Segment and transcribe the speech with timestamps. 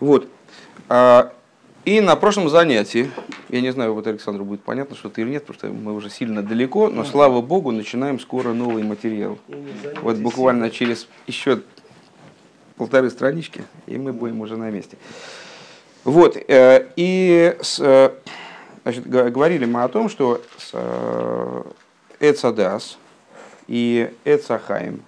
[0.00, 0.28] Вот.
[0.88, 1.32] А,
[1.84, 3.10] и на прошлом занятии,
[3.48, 6.42] я не знаю, вот Александру будет понятно что-то или нет, потому что мы уже сильно
[6.42, 9.38] далеко, но слава богу, начинаем скоро новый материал.
[10.02, 11.62] Вот буквально через еще
[12.76, 14.96] полторы странички, и мы будем уже на месте.
[16.02, 18.10] Вот, э, и с, э,
[18.82, 21.62] значит, говорили мы о том, что э,
[22.20, 22.98] Эцадас
[23.66, 25.02] и Эцахаим,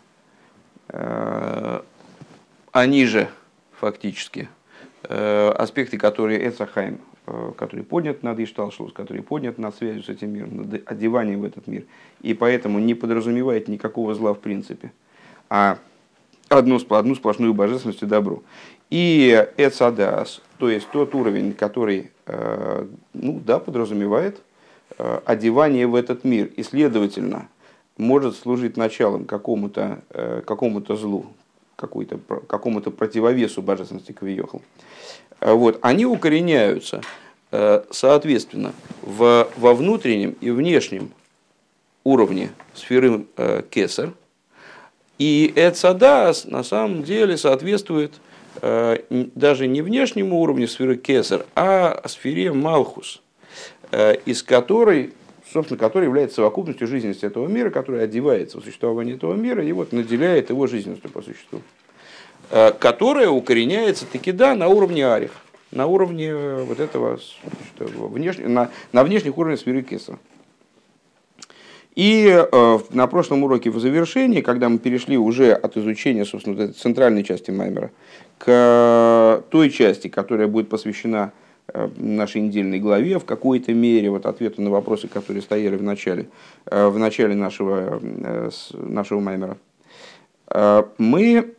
[2.73, 3.29] они же
[3.81, 4.49] фактически
[5.03, 7.01] аспекты, которые Эцахаим,
[7.57, 11.67] который поднят над Ишталшус, который поднят над связью с этим миром, над одеванием в этот
[11.67, 11.85] мир,
[12.21, 14.93] и поэтому не подразумевает никакого зла в принципе,
[15.49, 15.79] а
[16.49, 18.43] одну, одну сплошную божественность и добро.
[18.91, 24.41] И Эцадас, то есть тот уровень, который э, ну, да, подразумевает
[24.97, 27.49] э, одевание в этот мир и, следовательно,
[27.99, 31.27] может служить началом какому-то э, какому злу,
[31.79, 34.63] какому-то противовесу божественности Кавиехал.
[35.41, 37.01] Вот, они укореняются,
[37.91, 41.13] соответственно, в, во внутреннем и внешнем
[42.03, 43.27] уровне сферы
[43.71, 44.13] Кесар–
[45.19, 48.13] и Эцадас на самом деле соответствует
[48.63, 53.21] э, даже не внешнему уровню сферы Кесар, а сфере Малхус,
[53.91, 55.13] э, из которой,
[55.53, 59.93] собственно, которая является совокупностью жизненности этого мира, которая одевается в существование этого мира и вот
[59.93, 61.61] наделяет его жизненностью по существу,
[62.51, 65.33] э, которая укореняется таки да на уровне арих,
[65.71, 67.19] на уровне вот этого,
[67.79, 70.19] внешне, на, на внешних уровнях сферы Кесара.
[71.95, 76.73] И э, на прошлом уроке в завершении, когда мы перешли уже от изучения, собственно, этой
[76.73, 77.91] центральной части Маймера
[78.39, 81.48] к той части, которая будет посвящена э,
[81.97, 86.29] нашей недельной главе в какой-то мере, вот ответу на вопросы, которые стояли в начале,
[86.67, 88.01] э, в начале нашего,
[88.73, 89.59] нашего Маймера,
[90.97, 91.55] мы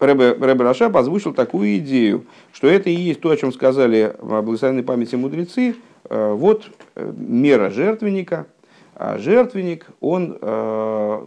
[0.00, 4.42] Рэбе, Рэбе Рашаб озвучил такую идею, что это и есть то, о чем сказали в
[4.42, 5.76] благословенной памяти мудрецы,
[6.08, 8.46] вот мера жертвенника–
[8.98, 11.26] а жертвенник, он э,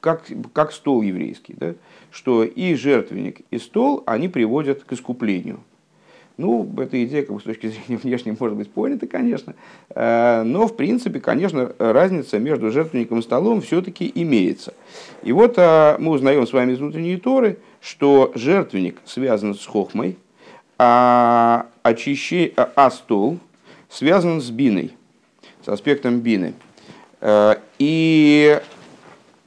[0.00, 1.74] как, как стол еврейский, да?
[2.10, 5.60] что и жертвенник, и стол, они приводят к искуплению.
[6.36, 9.54] Ну, эта идея как бы, с точки зрения внешней может быть понята, конечно,
[9.90, 14.74] э, но, в принципе, конечно, разница между жертвенником и столом все-таки имеется.
[15.22, 20.16] И вот э, мы узнаем с вами из внутренней Торы, что жертвенник связан с хохмой,
[20.76, 22.52] а, очище...
[22.56, 23.38] а, а стол
[23.88, 24.92] связан с биной,
[25.64, 26.54] с аспектом бины–
[27.26, 28.60] Э, и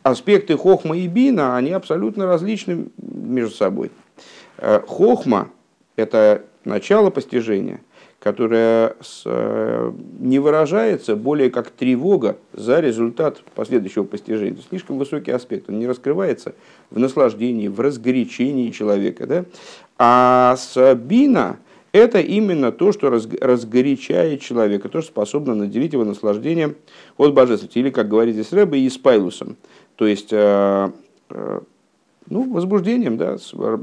[0.02, 3.92] аспекты хохма и бина, они абсолютно различны между собой.
[4.88, 5.50] Хохма–
[5.96, 7.82] это начало постижения,
[8.20, 8.96] которое
[9.26, 14.54] э, не выражается более как тревога за результат последующего постижения.
[14.54, 16.56] Это слишком высокий аспект, он не раскрывается
[16.90, 19.28] в наслаждении, в разгорячении человека.
[19.28, 19.46] Да?
[19.98, 21.58] А с бина
[21.92, 26.76] это именно то, что разгорячает человека, то, что способно наделить его наслаждением
[27.18, 27.80] от божественности.
[27.80, 29.58] Или, как говорит здесь Рэбе, и спайлусом.
[29.96, 30.92] То есть, э,
[31.30, 31.60] э,
[32.30, 33.38] ну, возбуждением, да,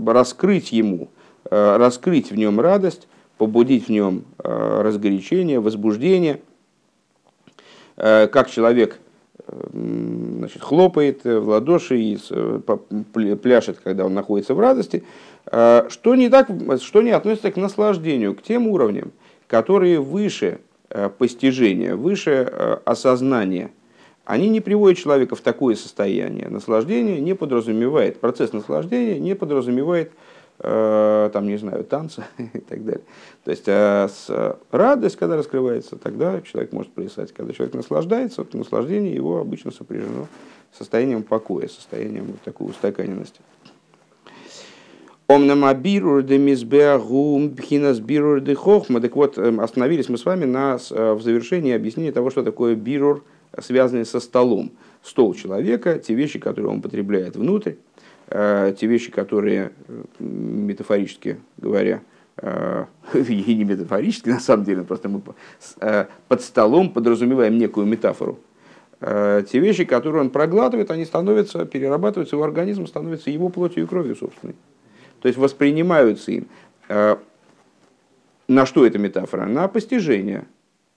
[0.07, 1.09] раскрыть ему,
[1.51, 3.07] раскрыть в нем радость,
[3.39, 6.41] побудить в нем разгорячение, возбуждение.
[7.97, 8.99] Как человек
[9.73, 12.19] значит, хлопает в ладоши и
[13.37, 15.05] пляшет, когда он находится в радости,
[15.51, 16.49] Э, что не, так,
[16.81, 19.13] что не относится к наслаждению, к тем уровням,
[19.47, 20.61] которые выше
[20.91, 23.71] э, постижения, выше э, осознания,
[24.25, 26.49] они не приводят человека в такое состояние.
[26.49, 30.13] Наслаждение не подразумевает, процесс наслаждения не подразумевает
[30.65, 33.05] там, не знаю, танца и так далее.
[33.45, 37.33] То есть с радость, когда раскрывается, тогда человек может плясать.
[37.33, 40.27] Когда человек наслаждается, то наслаждение его обычно сопряжено
[40.77, 43.41] состоянием покоя, состоянием вот такой устаканенности.
[45.27, 49.01] Омнама бирур де мизбеагу пхинас бирур де хохма.
[49.01, 52.75] Так вот, эм, остановились мы с вами на, э, в завершении объяснения того, что такое
[52.75, 53.25] бирур,
[53.59, 54.73] связанный со столом.
[55.03, 57.77] Стол человека, те вещи, которые он потребляет внутрь, э,
[58.29, 62.01] те вещи, которые, э, метафорически говоря,
[63.15, 65.23] и не метафорически, на самом деле, просто мы
[66.29, 68.41] под столом подразумеваем некую метафору.
[69.01, 74.17] Те вещи, которые он проглатывает, они становятся, перерабатываются, его организм становится его плотью и кровью
[74.17, 74.57] собственной.
[75.25, 76.49] То есть воспринимаются им.
[76.87, 77.17] Э,
[78.47, 79.47] на что эта метафора?
[79.47, 80.45] На постижение.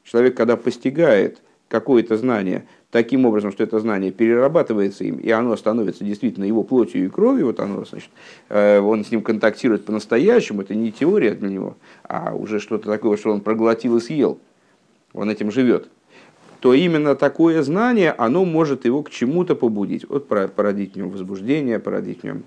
[0.03, 6.04] Человек, когда постигает какое-то знание таким образом, что это знание перерабатывается им, и оно становится
[6.04, 8.10] действительно его плотью и кровью, вот оно, значит,
[8.50, 13.18] э, он с ним контактирует по-настоящему, это не теория для него, а уже что-то такое,
[13.18, 14.39] что он проглотил и съел,
[15.13, 15.89] он этим живет,
[16.62, 21.80] то именно такое знание, оно может его к чему-то побудить, вот породить в нем возбуждение,
[21.80, 22.44] породить в нем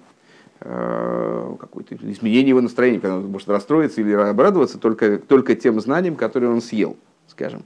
[0.61, 6.17] э, какое-то изменение его настроения, когда он может расстроиться или обрадоваться только, только тем знанием,
[6.17, 6.97] которое он съел,
[7.31, 7.65] скажем.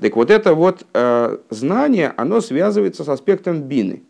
[0.00, 4.02] Так вот это вот э, знание, оно связывается с аспектом бины.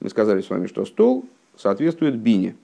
[0.00, 1.24] Мы сказали с вами, что стол
[1.56, 2.54] соответствует бине.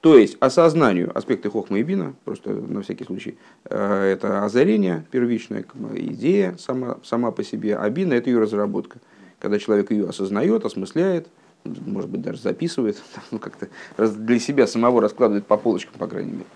[0.00, 5.64] То есть осознанию аспекты хохма и бина, просто на всякий случай, э, это озарение первичное,
[5.94, 8.98] идея сама, сама по себе, а бина это ее разработка.
[9.38, 11.28] Когда человек ее осознает, осмысляет,
[11.64, 13.00] может быть, даже записывает,
[13.30, 16.46] ну, как-то для себя самого раскладывает по полочкам, по крайней мере.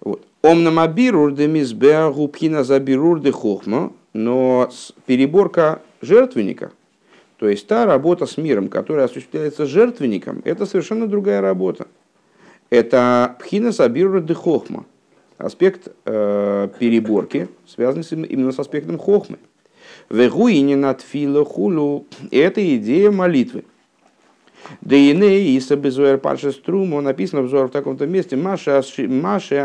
[0.00, 0.26] Вот.
[0.42, 4.70] Омнамабирур де мизбеагу пхина забирур де хохма, но
[5.06, 6.70] переборка жертвенника,
[7.38, 11.86] то есть та работа с миром, которая осуществляется жертвенником, это совершенно другая работа
[12.70, 14.84] это пхина сабирура де хохма,
[15.38, 19.38] аспект э, переборки, связанный именно с аспектом хохмы.
[20.10, 23.64] Вегуини надфила хулу– это идея молитвы.
[24.80, 28.78] Да и не иса безуэр парша струму написано в в таком-то месте Маша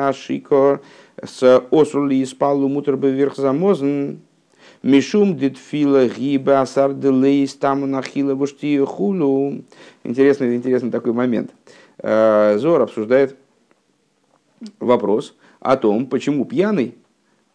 [0.07, 0.81] Ашико
[1.21, 4.17] с осули испалу мутр вверх замозн
[4.83, 9.63] Мишум дитфила гиба асар делейс таму нахила вуштию хулу.
[10.03, 11.51] Интересный, интересный такой момент.
[11.99, 13.37] Э, Зор обсуждает
[14.79, 16.95] вопрос о том, почему пьяный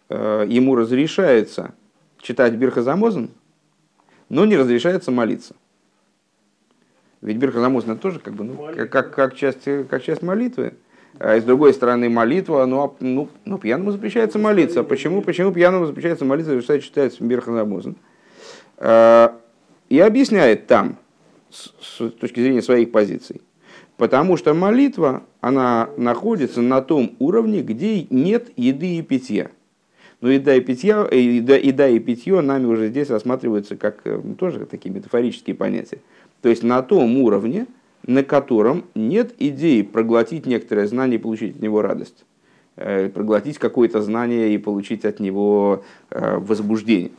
[0.08, 1.74] э, ему разрешается
[2.18, 3.28] читать Бирхазамозан,
[4.30, 5.54] но не разрешается молиться.
[7.20, 10.74] Ведь Бирхазамозан это тоже как, бы, ну, как, как, часть, как часть молитвы.
[11.18, 14.84] А с другой стороны, молитва, ну, ну, ну пьяному запрещается молиться.
[14.84, 15.20] Почему?
[15.22, 17.96] Почему пьяному запрещается молиться, читать Бирхазамозан?
[18.76, 19.30] Э,
[19.88, 20.96] и объясняет там,
[21.50, 23.40] с точки зрения своих позиций,
[23.96, 29.50] Потому что молитва, она находится на том уровне, где нет еды и питья.
[30.20, 34.20] Но еда и, питья, э, еда, еда и питье нами уже здесь рассматриваются как э,
[34.38, 35.98] тоже такие метафорические понятия.
[36.42, 37.66] То есть на том уровне,
[38.06, 42.24] на котором нет идеи проглотить некоторое знание и получить от него радость.
[42.76, 47.10] Э, проглотить какое-то знание и получить от него возбуждение.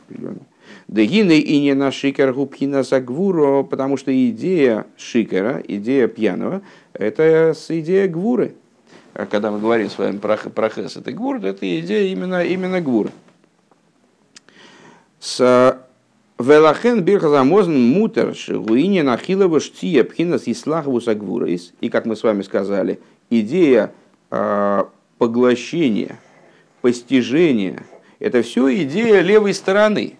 [0.87, 6.61] Дегины и не на шикер губхина сагвуро, потому что идея шикера, идея пьяного,
[6.93, 8.55] это идея гвуры.
[9.13, 12.79] А когда мы говорим с вами про, про хес, это гвур, это идея именно, именно
[12.81, 13.09] гвуры.
[15.19, 15.77] С
[16.39, 21.73] Велахен бирхазамозн мутер шигуине нахилова штия пхинас ислахову сагвурейс.
[21.81, 23.91] И как мы с вами сказали, идея
[24.31, 24.83] э,
[25.17, 26.17] поглощения,
[26.81, 27.83] постижения,
[28.19, 30.15] это все идея левой стороны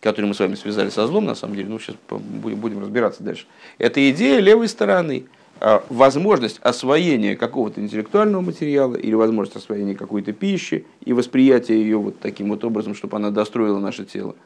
[0.00, 3.24] который мы с вами связали со злом, на самом деле, ну, сейчас будем, будем разбираться
[3.24, 3.46] дальше.
[3.78, 5.24] Это идея левой стороны,
[5.60, 12.20] а, возможность освоения какого-то интеллектуального материала или возможность освоения какой-то пищи и восприятия ее вот
[12.20, 14.36] таким вот образом, чтобы она достроила наше тело.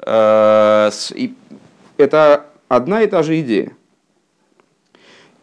[0.00, 0.90] А,
[1.96, 3.72] это одна и та же идея.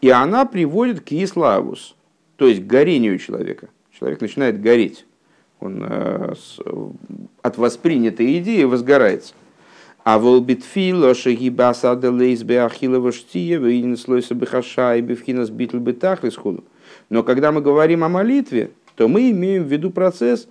[0.02, 1.96] И она приводит к иславус,
[2.36, 3.70] то есть к горению человека.
[3.98, 5.06] Человек начинает гореть.
[5.60, 6.34] Он а,
[7.42, 9.34] от воспринятой идеи возгорается.
[10.04, 16.64] А волбитфило шагибаса аделейс беахилова штия вейнслойса бехаша и бифхинас битл бетахлисхуду.
[17.10, 20.48] Но когда мы говорим о молитве, то мы имеем в виду процесс,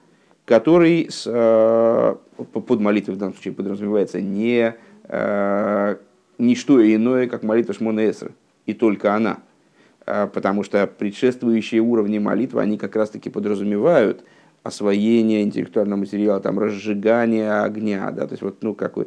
[0.51, 4.75] который с, э, под молитвой в данном случае подразумевается не,
[5.05, 5.97] э,
[6.39, 8.11] не что иное, как молитва Шмона
[8.67, 9.39] и только она.
[10.07, 14.25] Э, потому что предшествующие уровни молитвы, они как раз-таки подразумевают
[14.65, 19.07] освоение интеллектуального материала, там, разжигание огня, да, то есть вот, ну, какой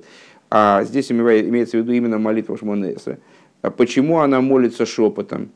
[0.49, 3.17] а здесь имеется в виду именно молитва Шмонеса.
[3.61, 5.49] А почему она молится шепотом?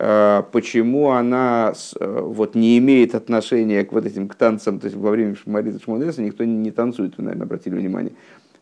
[0.00, 5.10] А почему она вот, не имеет отношения к вот этим к танцам, то есть во
[5.10, 8.12] время молитвы Шмонеса никто не танцует, вы, наверное, обратили внимание.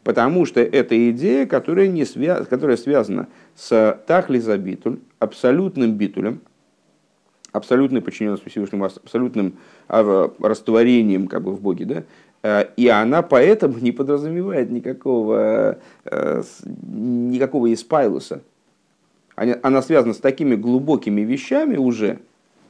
[0.03, 2.45] Потому что это идея, которая, не свя...
[2.45, 6.41] которая связана с тахлиза битуль, абсолютным битулем,
[7.53, 9.55] абсолютной подчиненностью Всевышнему, абсолютным
[9.89, 12.05] а, растворением как бы, в Боге, да,
[12.47, 18.43] Э, и она поэтому не подразумевает никакого, э, никакого испайлуса.
[19.37, 22.19] Она связана с такими глубокими вещами уже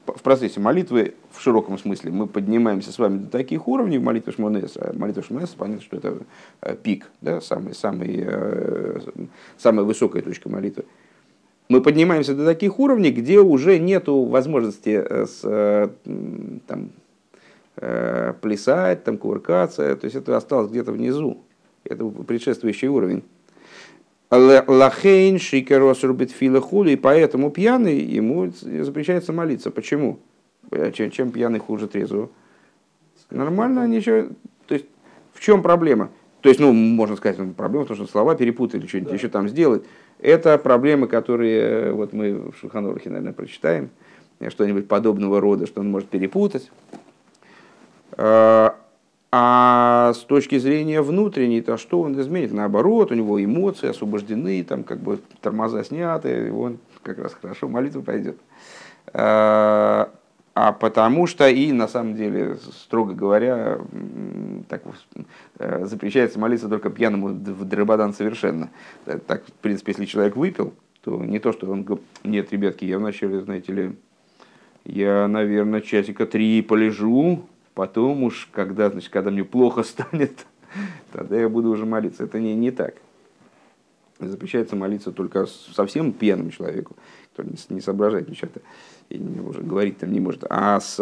[0.07, 2.11] в процессе молитвы в широком смысле.
[2.11, 4.93] Мы поднимаемся с вами до таких уровней в молитве Шмонеса.
[4.95, 6.19] Молитва Шмонеса, понятно, что это
[6.63, 8.27] э, пик, да, самый, самый,
[9.57, 10.85] самая высокая точка молитвы.
[11.69, 15.91] Мы поднимаемся до таких уровней, где уже нет возможности с,
[16.67, 16.91] там,
[17.79, 19.95] Э, плясать, там, кувыркаться.
[19.97, 21.39] То есть это осталось где-то внизу.
[21.85, 23.23] Это предшествующий уровень.
[24.31, 29.71] Лахейн шикерос рубит хули, и поэтому пьяный ему запрещается молиться.
[29.71, 30.19] Почему?
[30.71, 32.31] Э, чем, чем пьяный хуже трезвого?
[33.31, 34.29] Нормально, ничего.
[34.67, 34.87] То есть
[35.33, 36.11] в чем проблема?
[36.41, 39.17] То есть, ну, можно сказать, ну, проблема в том, что слова перепутали, что-нибудь да.
[39.17, 39.85] еще там сделать.
[40.21, 43.91] Это проблемы, которые вот мы в Шуханорахе, наверное, прочитаем,
[44.49, 46.71] что-нибудь подобного рода, что он может перепутать.
[49.33, 52.53] А с точки зрения внутренней, то что он изменит?
[52.53, 57.69] Наоборот, у него эмоции освобождены, там как бы тормоза сняты, и он как раз хорошо
[57.69, 58.39] молитва пойдет.
[59.13, 60.11] А,
[60.55, 63.79] а потому что и на самом деле, строго говоря,
[64.69, 64.83] так,
[65.59, 68.71] э, запрещается молиться только пьяному в драбадан совершенно.
[69.05, 72.99] Так, в принципе, если человек выпил, то не то, что он говорит, нет, ребятки, я
[72.99, 73.97] вначале, знаете ли,
[74.85, 77.45] я, наверное, часика три полежу,
[77.77, 80.47] Потом уж, когда, значит, когда мне плохо станет,
[81.13, 82.25] тогда я буду уже молиться.
[82.25, 82.95] Это не, не так.
[84.19, 86.97] Запрещается молиться только совсем пьяным человеку,
[87.31, 88.49] который не, не соображает ничего
[89.11, 90.45] и уже говорить там не может.
[90.49, 90.97] А с,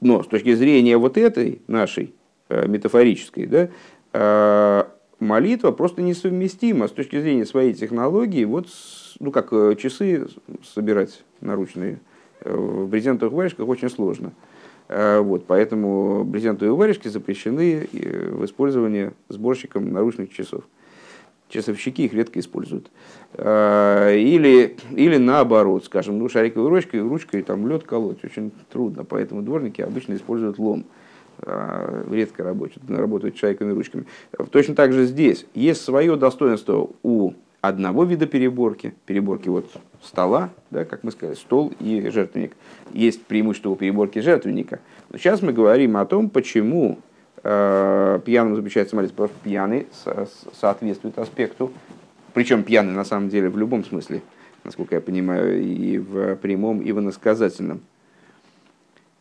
[0.00, 2.14] но с точки зрения вот этой нашей
[2.48, 3.68] э, метафорической, да,
[4.12, 4.84] э,
[5.18, 8.68] молитва просто несовместима с точки зрения своей технологии, вот,
[9.18, 10.28] ну, как э, часы
[10.62, 11.98] собирать наручные
[12.44, 14.32] в брезентовых варежках очень сложно.
[14.88, 20.64] Э, вот, поэтому брезентовые варежки запрещены в использовании сборщиком наручных часов.
[21.48, 22.90] Часовщики их редко используют.
[23.34, 29.42] Э, или, или наоборот, скажем, ну, шариковой ручкой, ручкой там лед колоть очень трудно, поэтому
[29.42, 30.84] дворники обычно используют лом.
[31.40, 34.06] Э, редко работают, работают шайками ручками.
[34.50, 39.70] Точно так же здесь есть свое достоинство у одного вида переборки, переборки вот
[40.02, 42.52] стола, да, как мы сказали, стол и жертвенник.
[42.92, 44.80] Есть преимущество у переборки жертвенника.
[45.10, 46.98] Но сейчас мы говорим о том, почему
[47.42, 51.72] э, пьяным запрещается молиться, потому что пьяный со- соответствует аспекту,
[52.32, 54.22] причем пьяный на самом деле в любом смысле,
[54.62, 57.80] насколько я понимаю, и в прямом, и в иносказательном.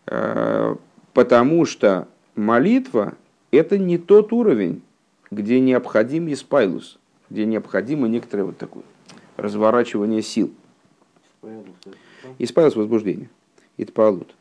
[0.06, 0.76] Э,
[1.14, 3.16] потому что молитва–
[3.52, 4.84] это не тот уровень,
[5.32, 8.84] где необходим испайлус– где необходимо некоторое вот такое
[9.38, 10.52] разворачивание сил.
[12.40, 13.30] Исправилось возбуждение.
[13.78, 14.36] Итпалут.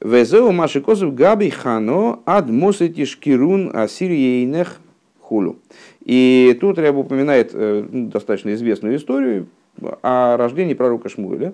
[0.00, 4.78] Везеу маши козов габи хано ад мосети шкирун асирьейнех
[5.20, 5.56] хулу.
[6.04, 9.48] И тут Ряб упоминает э, ну, достаточно известную историю
[10.02, 11.52] о рождении пророка Шмуэля,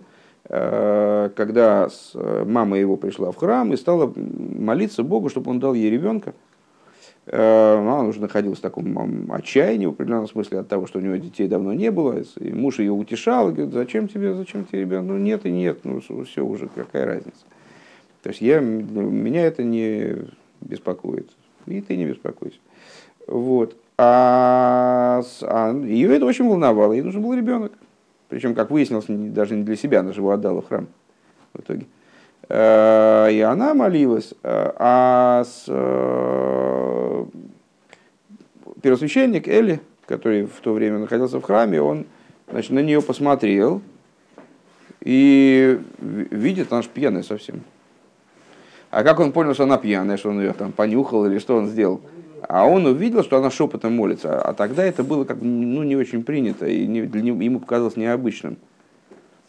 [0.48, 5.74] э, когда э, мама его пришла в храм и стала молиться Богу, чтобы он дал
[5.74, 6.34] ей ребенка,
[7.26, 11.48] она уже находилась в таком отчаянии, в определенном смысле, от того, что у него детей
[11.48, 12.22] давно не было.
[12.38, 15.06] И муж ее утешал, говорит, зачем тебе, зачем тебе ребенок?
[15.08, 17.44] Ну нет и нет, ну все уже, какая разница.
[18.22, 20.16] То есть я, меня это не
[20.60, 21.30] беспокоит.
[21.66, 22.58] И ты не беспокойся.
[23.26, 23.76] Вот.
[23.96, 27.72] А, а ее это очень волновало, ей нужен был ребенок.
[28.28, 30.88] Причем, как выяснилось, даже не для себя, она же его отдала в храм
[31.52, 31.86] в итоге.
[32.48, 34.34] Э, и она молилась.
[34.42, 35.72] Э, а с, э,
[38.84, 42.04] первосвященник Эли, который в то время находился в храме, он
[42.50, 43.80] значит, на нее посмотрел
[45.00, 47.62] и видит, она же пьяная совсем.
[48.90, 51.68] А как он понял, что она пьяная, что он ее там понюхал или что он
[51.68, 52.02] сделал?
[52.46, 54.38] А он увидел, что она шепотом молится.
[54.38, 58.58] А тогда это было как ну, не очень принято, и не, для ему показалось необычным.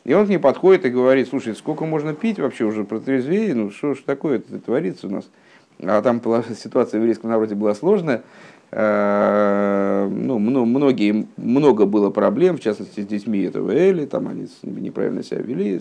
[0.06, 3.70] И он к ней подходит и говорит, слушай, сколько можно пить вообще уже протрезвее, ну
[3.70, 5.26] что ж такое творится у нас.
[5.84, 6.22] А там
[6.58, 8.24] ситуация в еврейском народе была сложная,
[8.72, 15.42] ну, многие, много было проблем, в частности с детьми этого Эли, там они неправильно себя
[15.42, 15.80] вели,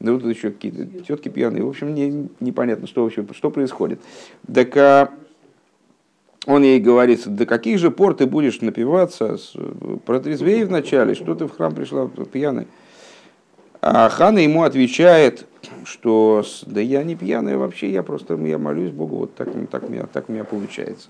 [0.00, 4.00] ну, тут еще какие-то тетки пьяные, в общем, не, непонятно, что вообще, что происходит.
[4.52, 5.10] Так а,
[6.46, 9.36] он ей говорит, до каких же пор ты будешь напиваться,
[10.06, 12.68] протрезвей вначале, что ты в храм пришла пьяный.
[13.80, 15.46] А Хана ему отвечает,
[15.84, 20.06] что да я не пьяный вообще, я просто я молюсь Богу, вот так, так, меня,
[20.06, 21.08] так у меня получается.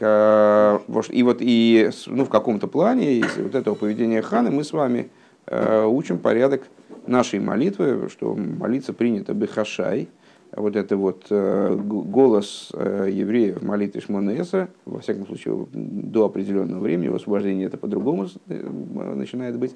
[0.00, 4.72] А, и вот и ну, в каком-то плане из вот этого поведения Ханы мы с
[4.72, 5.10] вами
[5.46, 6.62] э, учим порядок
[7.06, 10.08] нашей молитвы, что молиться принято бехашай,
[10.54, 16.80] вот это вот э, голос э, евреев в молитве Шмонеса, во всяком случае, до определенного
[16.80, 18.70] времени, в освобождении это по-другому э,
[19.14, 19.74] начинает быть,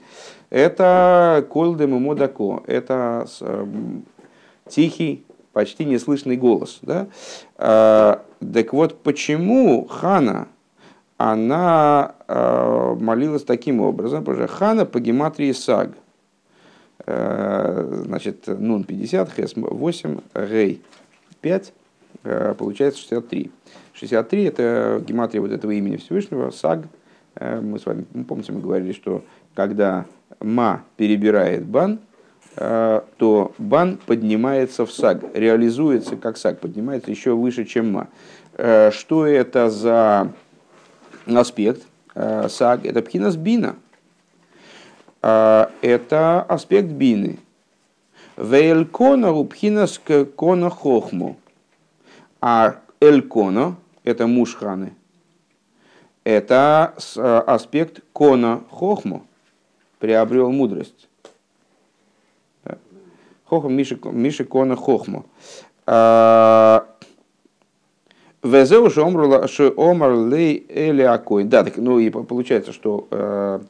[0.50, 3.26] это колдем и модако, это
[4.68, 5.24] тихий,
[5.56, 6.78] почти неслышный голос.
[6.82, 7.08] Да?
[7.56, 10.48] Так вот, почему Хана,
[11.16, 12.14] она
[13.00, 15.90] молилась таким образом, потому что Хана по гематрии Саг–
[17.06, 20.82] Э, значит, нун 50, хес 8, рей
[21.40, 21.72] 5,
[22.24, 23.52] э, получается 63.
[23.92, 26.80] 63 это гематрия вот этого имени Всевышнего, саг.
[27.36, 29.22] Э, мы с вами, помните, мы говорили, что
[29.54, 30.06] когда
[30.40, 32.00] ма перебирает бан,
[32.56, 38.08] то бан поднимается в саг, реализуется как саг, поднимается еще выше, чем ма.
[38.92, 40.32] Что это за
[41.26, 41.82] аспект
[42.14, 42.84] саг?
[42.84, 43.76] Это пхинас бина,
[45.20, 47.38] это аспект бины.
[48.36, 50.00] Вейлькона упхинас
[50.36, 51.36] кона хохму.
[52.40, 54.94] А элькона, это муж ханы,
[56.22, 56.94] это
[57.46, 59.26] аспект кона хохму,
[59.98, 61.05] приобрел мудрость.
[63.48, 65.24] Хохм Миши, Кона Хохму.
[68.42, 71.48] Везеу что омар лей эли акоин.
[71.48, 73.60] Да, так, ну и получается, что э,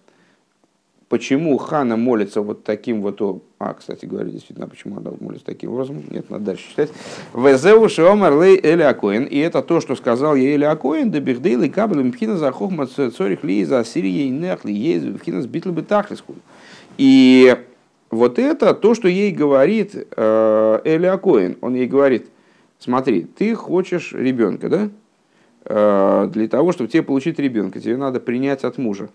[1.08, 3.42] почему Хана молится вот таким вот...
[3.58, 6.02] А, кстати говоря, действительно, почему она молится таким образом?
[6.10, 6.90] Нет, надо дальше читать.
[7.32, 9.24] Везеу омар лей эли акоин.
[9.24, 12.86] И это то, что сказал я эли акоин, да бихдейл и кабель мпхина за хохма
[12.86, 16.34] цорих ли за сирии нехли ез мпхина с битл бетахлиску.
[16.98, 17.56] И
[18.10, 21.58] вот это то, что ей говорит э, Эли Акоин.
[21.60, 22.28] Он ей говорит,
[22.78, 24.90] смотри, ты хочешь ребенка, да?
[25.64, 29.08] Э, для того, чтобы тебе получить ребенка, тебе надо принять от мужа.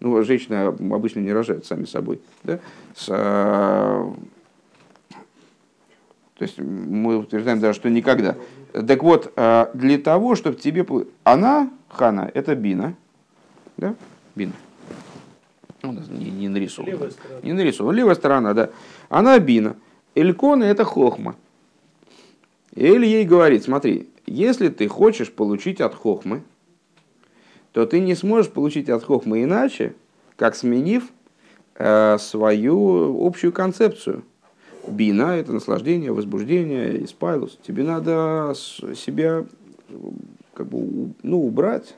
[0.00, 0.56] Ну, женщины
[0.94, 2.20] обычно не рожают сами собой.
[2.42, 2.60] Да?
[2.94, 4.12] С, э,
[6.34, 8.36] то есть мы утверждаем даже, что никогда.
[8.72, 9.32] Так вот,
[9.74, 10.86] для того, чтобы тебе...
[11.24, 12.94] Она, Хана, это Бина.
[13.76, 13.96] Да?
[14.36, 14.52] Бина.
[15.82, 16.90] Ну, не, не нарисована.
[16.90, 17.40] Левая сторона.
[17.42, 17.96] Не нарисована.
[17.96, 18.70] Левая сторона, да.
[19.08, 19.76] Она бина.
[20.14, 21.36] Элькона это хохма.
[22.74, 26.42] Эль ей говорит, смотри, если ты хочешь получить от хохмы,
[27.72, 29.94] то ты не сможешь получить от хохмы иначе,
[30.36, 31.04] как сменив
[31.76, 34.24] э, свою общую концепцию.
[34.86, 37.58] Бина– это наслаждение, возбуждение, испайлус.
[37.66, 38.54] Тебе надо
[38.96, 39.44] себя
[40.54, 41.94] как бы, ну, убрать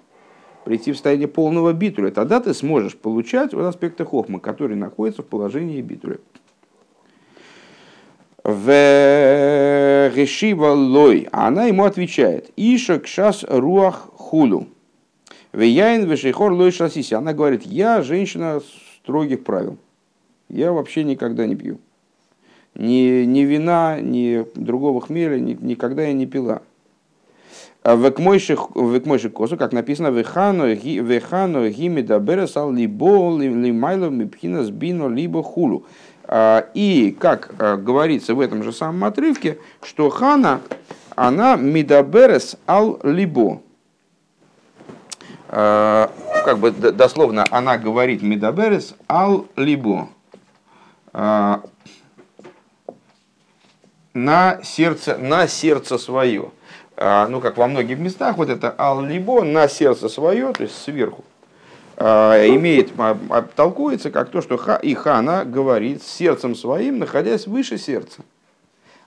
[0.65, 5.27] прийти в состояние полного битуля, тогда ты сможешь получать вот аспекты хохмы, которые находятся в
[5.27, 6.19] положении битуля.
[8.43, 14.67] В решива лой, она ему отвечает, Иша кшас руах хулу.
[15.53, 17.15] В яин вешейхор лой шасиси.
[17.15, 18.61] Она говорит, я женщина
[19.03, 19.79] строгих правил.
[20.49, 21.79] Я вообще никогда не пью.
[22.75, 26.63] Ни, ни вина, ни другого хмеля, ни, никогда я не пила.
[27.83, 30.75] А векмойши косу, как написано, вехану
[31.71, 35.87] гимида бересал либо лимайло мипхина сбино либо хулу.
[36.25, 40.61] А, и, как а, говорится в этом же самом отрывке, что хана,
[41.17, 43.63] она מדברת על לבה.
[45.49, 50.09] Как бы дословно она говорит מדברת על לבה.
[51.13, 51.63] На
[54.63, 56.53] сердце, на сердце свое.
[57.03, 60.77] А, ну, как во многих местах, вот это על לבה на сердце свое, то есть
[60.77, 61.25] сверху,
[61.97, 67.79] а, имеет, а, толкуется как то, что ха, и Хана говорит сердцем своим, находясь выше
[67.79, 68.21] сердца.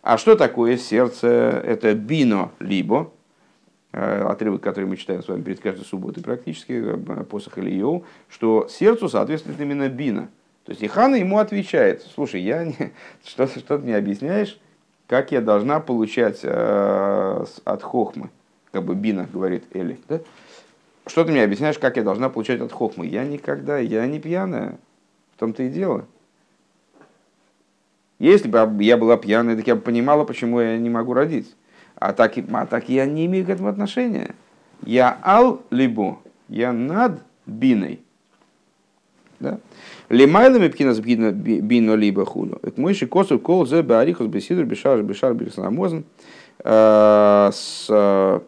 [0.02, 1.28] А что такое сердце?
[1.28, 3.12] Это бино либо,
[3.92, 6.96] отрывок, который мы читаем с вами перед каждой субботой практически,
[7.30, 10.30] посох Ильев, что сердцу соответствует именно бина.
[10.66, 12.92] То есть и хана ему отвечает, слушай, я не,
[13.24, 14.58] что, что ты не объясняешь,
[15.13, 18.32] как я должна получать э, от хохмы,
[18.71, 20.21] как бы Бина говорит Эли, да?
[21.06, 23.06] Что ты мне объясняешь, как я должна получать от хохмы?
[23.06, 24.76] Я никогда, я не пьяная,
[25.36, 26.08] в том-то и дело.
[28.17, 31.56] Если бы я была пьяная, так я бы понимала, почему я не могу родить.
[31.93, 34.34] А так, а так я не имею к этому отношения.
[34.84, 38.02] Я ал либо, я над биной.
[39.39, 39.60] Да?
[40.13, 42.60] Лимайлами пкинас бино либо худу.
[42.60, 46.06] К мойши косу кол зе баарихус бесидр бешар бешар бешанамозен.
[46.63, 47.52] Э, э,
[47.89, 48.41] то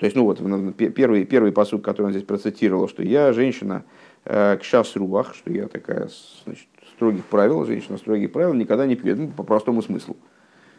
[0.00, 0.40] есть, ну вот,
[0.76, 3.84] первый, первый посуд, который он здесь процитировал, что я женщина
[4.24, 6.08] э, к шас руах, что я такая
[6.44, 10.16] значит, строгих правил, женщина строгих правил, никогда не пьет, ну, по простому смыслу.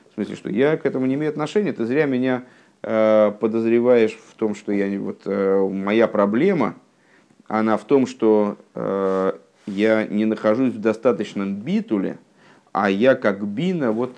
[0.09, 2.43] В смысле, что я к этому не имею отношения, ты зря меня
[2.81, 6.75] подозреваешь в том, что я, вот, моя проблема,
[7.47, 8.57] она в том, что
[9.65, 12.17] я не нахожусь в достаточном битуле,
[12.71, 14.15] а я как бина вот,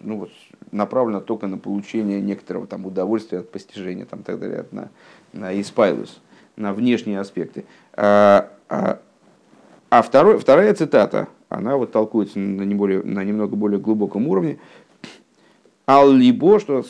[0.00, 0.30] ну, вот
[0.70, 4.90] направлена только на получение некоторого там, удовольствия от постижения, там, так далее, на,
[5.32, 6.20] на испайлус,
[6.56, 7.64] на внешние аспекты.
[7.94, 9.00] А, а,
[9.90, 14.58] а второй, вторая цитата, она вот толкуется на, не более, на немного более глубоком уровне.
[15.88, 16.84] Ал-либо, что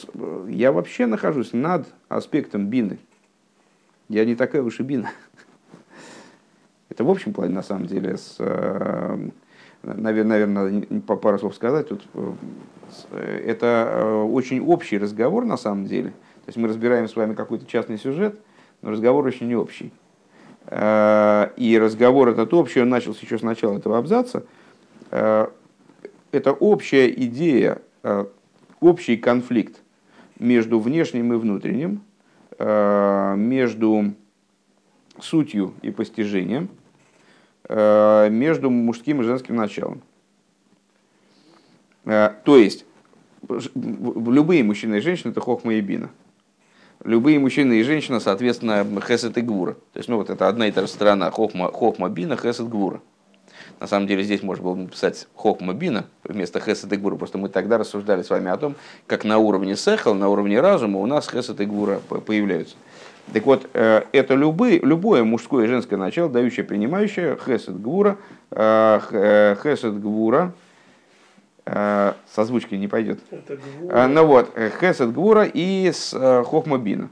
[0.49, 2.99] я вообще нахожусь над аспектом бины.
[4.09, 5.11] Я не такая и бина.
[6.97, 9.29] Это в общем плане, на самом деле, с, э,
[9.83, 11.89] наверное, надо по пару слов сказать.
[11.89, 12.09] Тут,
[13.11, 16.09] э, это э, очень общий разговор, на самом деле.
[16.09, 18.41] То есть мы разбираем с вами какой-то частный сюжет,
[18.81, 19.93] но разговор очень общий.
[20.71, 24.45] И разговор этот общий, он начался еще с начала этого абзаца.
[25.11, 27.83] Это общая идея,
[28.81, 29.83] общий конфликт
[30.39, 32.01] между внешним и внутренним,
[32.59, 34.15] между
[35.21, 36.69] сутью и постижением,
[37.68, 40.02] между мужским и женским началом.
[42.05, 42.85] То есть,
[43.74, 46.11] любые мужчины и женщины это хохма и бина.
[47.05, 49.74] Любые мужчины и женщины, соответственно, хесед и гвура.
[49.92, 51.31] То есть, ну вот это одна и та же сторона.
[51.31, 53.00] Хохма, хохма бина, хесед гвура.
[53.81, 57.16] На самом деле здесь можно было написать хохма бина вместо хесед и гвура.
[57.16, 58.76] Просто мы тогда рассуждали с вами о том,
[59.07, 62.76] как на уровне сехал, на уровне разума у нас хесед и гвура появляются.
[63.33, 68.19] Так вот, э, это любые, любое мужское и женское начало, дающее, принимающее, хесед гвура,
[68.51, 70.53] э, э, хесед гвура,
[72.33, 73.19] созвучки не пойдет.
[73.83, 77.11] Ну вот, хесед гвура и с хохма бина.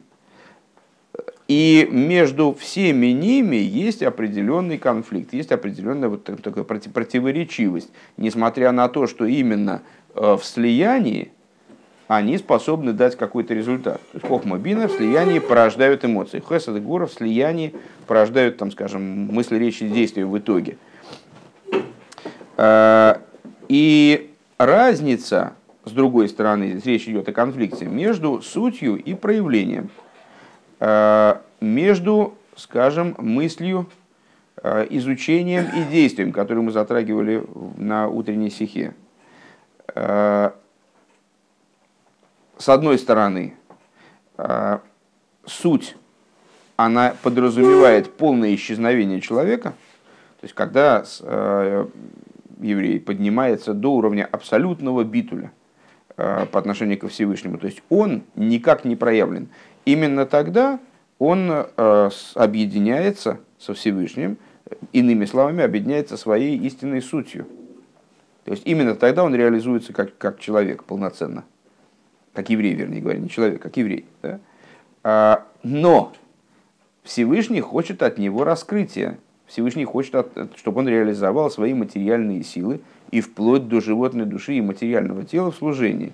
[1.49, 9.09] И между всеми ними есть определенный конфликт, есть определенная вот такая противоречивость, несмотря на то,
[9.09, 9.83] что именно
[10.15, 11.33] в слиянии
[12.09, 14.01] они способны дать какой-то результат.
[14.13, 16.43] То есть хохма бина в слиянии порождают эмоции.
[16.47, 17.75] Хесед и гура в слиянии
[18.07, 20.77] порождают, там, скажем, мысли, речи, действия в итоге.
[23.69, 29.91] И разница, с другой стороны, здесь речь идет о конфликте между сутью и проявлением–
[30.81, 33.89] Э, между, скажем, мыслью,
[34.63, 37.43] э, изучением и действием, которые мы затрагивали
[37.79, 38.95] на утренней стихе.
[42.57, 43.55] Э, с одной стороны,
[45.47, 45.97] суть,
[46.77, 49.75] она подразумевает полное исчезновение человека,
[50.41, 51.05] то есть когда
[52.61, 55.53] еврей поднимается до уровня абсолютного битуля
[56.17, 59.49] по отношению ко Всевышнему, то есть он никак не проявлен
[59.85, 60.81] именно тогда
[61.19, 64.37] он э, объединяется со Всевышним,
[64.93, 67.47] иными словами, объединяется своей истинной сутью.
[68.45, 71.45] То есть именно тогда он реализуется как, как человек полноценно.
[72.35, 74.05] Как еврей, вернее говоря, не человек, как еврей.
[74.21, 74.41] Да?
[75.03, 76.13] А, но
[77.05, 79.19] Всевышний хочет от него раскрытия.
[79.47, 85.25] Всевышний хочет, чтобы он реализовал свои материальные силы и вплоть до животной души и материального
[85.25, 86.13] тела в служении.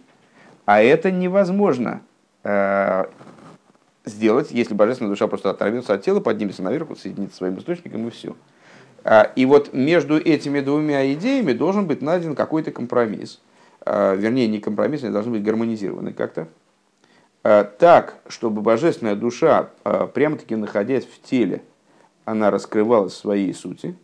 [0.67, 2.03] А это невозможно
[2.45, 3.05] э,
[4.05, 8.37] сделать, если божественная душа просто оторвется от тела, поднимется наверх, соединится своим источником и все.
[9.05, 13.41] А, и вот между этими двумя идеями должен быть найден какой-то компромисс.
[13.81, 16.49] А, вернее, не компромисс, они должны быть гармонизированы как-то.
[17.43, 19.71] А, так, чтобы божественная душа,
[20.15, 21.63] прямо-таки находясь в теле,
[22.25, 23.97] она раскрывалась в своей сути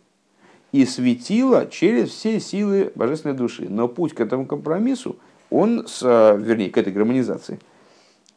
[0.71, 3.67] и светила через все силы божественной души.
[3.69, 5.17] Но путь к этому компромиссу,
[5.49, 7.59] он, с, вернее, к этой гармонизации,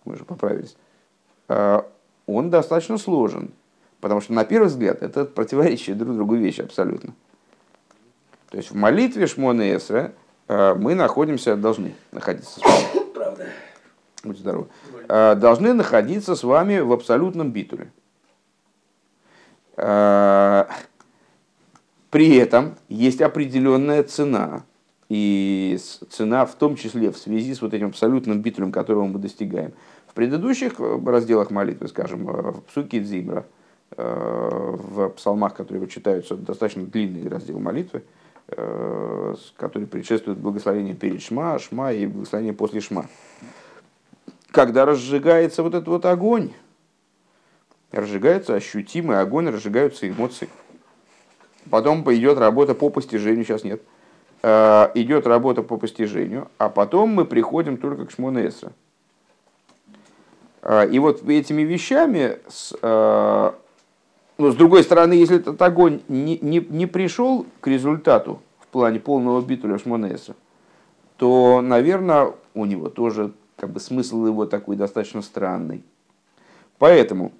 [0.04, 0.76] мы же поправились,
[1.50, 1.82] Э,
[2.26, 3.50] он достаточно сложен.
[4.00, 7.12] Потому что на первый взгляд это противоречие друг другу вещи абсолютно.
[8.50, 10.10] То есть в молитве Шмона Эсра э,
[10.74, 13.12] мы находимся, должны находиться с вами.
[13.14, 13.46] Правда.
[14.24, 14.66] Будьте здоровы.
[15.08, 17.90] Э, должны находиться с вами в абсолютном битуле.
[19.76, 20.66] При
[22.36, 24.64] этом есть определенная цена.
[25.08, 25.78] И
[26.10, 29.72] цена в том числе в связи с вот этим абсолютным битулем, которого мы достигаем–
[30.10, 33.46] в предыдущих э, разделах молитвы, скажем, э, в Псуке Дзимра,
[33.96, 38.02] э, в псалмах, которые читаются, достаточно длинный раздел молитвы,
[39.56, 43.06] который предшествует благословению перед Шма, Шма и благословению после Шма.
[44.50, 46.52] Когда разжигается вот этот вот огонь,
[47.92, 50.48] разжигается ощутимый огонь, разжигаются эмоции.
[51.70, 53.82] Потом идет работа по постижению, сейчас нет.
[54.42, 58.72] Идет работа по постижению, а потом мы приходим только к Шмона Эсра.
[60.62, 62.38] А, и вот этими вещами,
[64.40, 69.00] ну, с другой стороны, если этот огонь не, не, не пришел к результату в плане
[69.00, 70.34] полного битуля Шмонеса,
[71.16, 75.84] то, наверное, у него тоже как бы смысл его такой достаточно странный.
[76.78, 77.32] Поэтому,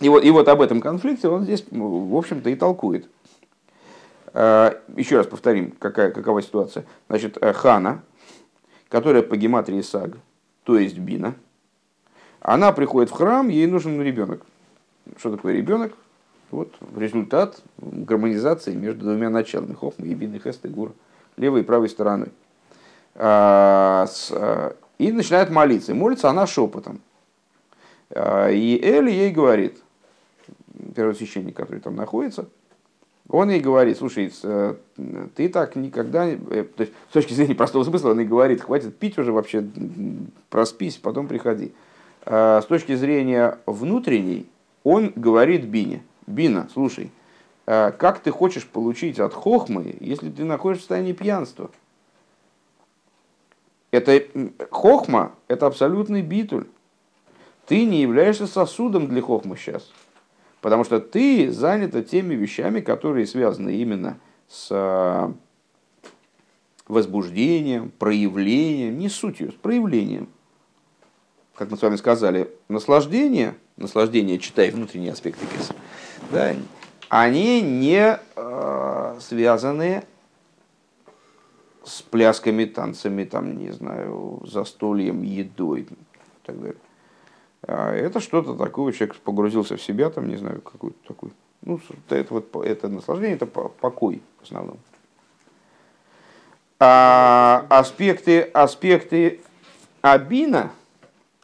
[0.00, 3.08] и вот, и вот об этом конфликте он здесь, в общем-то, и толкует.
[4.34, 6.84] А, еще раз повторим, какая, какова ситуация.
[7.08, 8.02] Значит, э, Хана,
[8.90, 10.18] которая по гематрии Саг,
[10.64, 11.34] то есть Бина–
[12.40, 14.42] она приходит в храм, ей нужен ребенок.
[15.18, 15.92] Что такое ребенок?
[16.50, 20.92] Вот результат гармонизации между двумя началами, Хохма и Бин, и Хест, и Гур,
[21.36, 22.28] левой и правой стороной.
[23.14, 25.92] А, а, и начинает молиться.
[25.92, 27.00] И молится она шепотом.
[28.10, 29.78] А, и Эль ей говорит,
[30.94, 32.46] первосвященник, который там находится,
[33.28, 34.32] он ей говорит, слушай,
[35.34, 36.26] ты так никогда...
[36.26, 39.66] Э, то есть, с точки зрения простого смысла, он ей говорит, хватит пить уже вообще,
[40.48, 41.74] проспись, потом приходи.
[42.24, 44.46] Э, с точки зрения внутренней,
[44.82, 47.10] он говорит Бине, Бина, слушай,
[47.66, 51.70] э, как ты хочешь получить от хохмы, если ты находишься в состоянии пьянства?
[53.90, 54.22] Это
[54.70, 56.66] хохма, это абсолютный битуль.
[57.66, 59.90] Ты не являешься сосудом для хохмы сейчас.
[60.60, 65.32] Потому что ты занята теми вещами, которые связаны именно с э,
[66.88, 70.28] возбуждением, проявлением, не сутью, с проявлением.
[71.54, 75.76] Как мы с вами сказали, наслаждение, наслаждение, читай внутренние аспекты кесар,
[76.30, 76.54] да,
[77.08, 80.04] они не э, связаны
[81.84, 85.88] с плясками, танцами, там, не знаю, застольем, едой и
[86.44, 86.76] так далее.
[87.62, 91.30] А это что-то такое, человек погрузился в себя, там, не знаю, какой-то такой.
[91.62, 94.78] Ну, это, вот, это наслаждение, это покой в основном.
[96.78, 99.40] А аспекты, аспекты
[100.02, 100.70] Абина,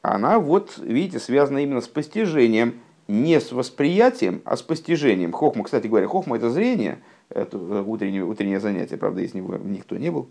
[0.02, 5.32] она вот, видите, связана именно с постижением, не с восприятием, а с постижением.
[5.32, 10.10] Хохма, кстати говоря, хохма это зрение, это утреннее, утреннее занятие, правда, из него никто не
[10.10, 10.28] был.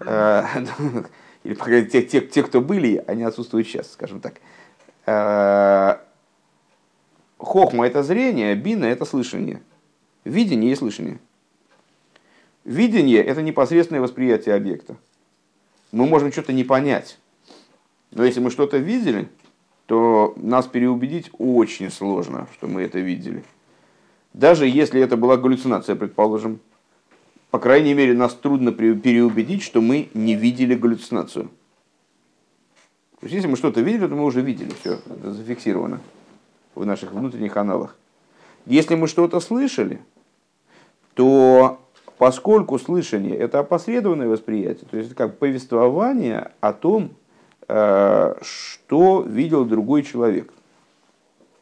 [0.00, 0.46] А,
[1.44, 4.34] или, по крайней мере, те, те, те, кто были, они отсутствуют сейчас, скажем так.
[5.06, 6.04] А,
[7.38, 9.62] хохма это зрение, бина это слышание.
[10.24, 11.18] Видение и слышание.
[12.64, 14.96] Видение– это непосредственное восприятие объекта.
[15.92, 17.18] Мы можем что-то не понять.
[18.10, 19.28] Но если мы что-то видели,
[19.86, 23.44] то нас переубедить очень сложно, что мы это видели.
[24.32, 26.60] Даже если это была галлюцинация, предположим,
[27.50, 31.50] по крайней мере, нас трудно переубедить, что мы не видели галлюцинацию.
[33.20, 36.00] То есть, если мы что-то видели, то мы уже видели, все, это зафиксировано
[36.74, 37.96] в наших внутренних аналах.
[38.66, 40.00] Если мы что-то слышали,
[41.14, 41.80] то
[42.18, 47.10] поскольку слышание– это опосредованное восприятие, то есть это как повествование о том,
[47.66, 50.52] что видел другой человек.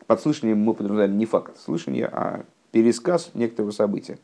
[0.06, 4.18] Под слышанием мы подразумеваем не факт слышания, а пересказ некоторого события.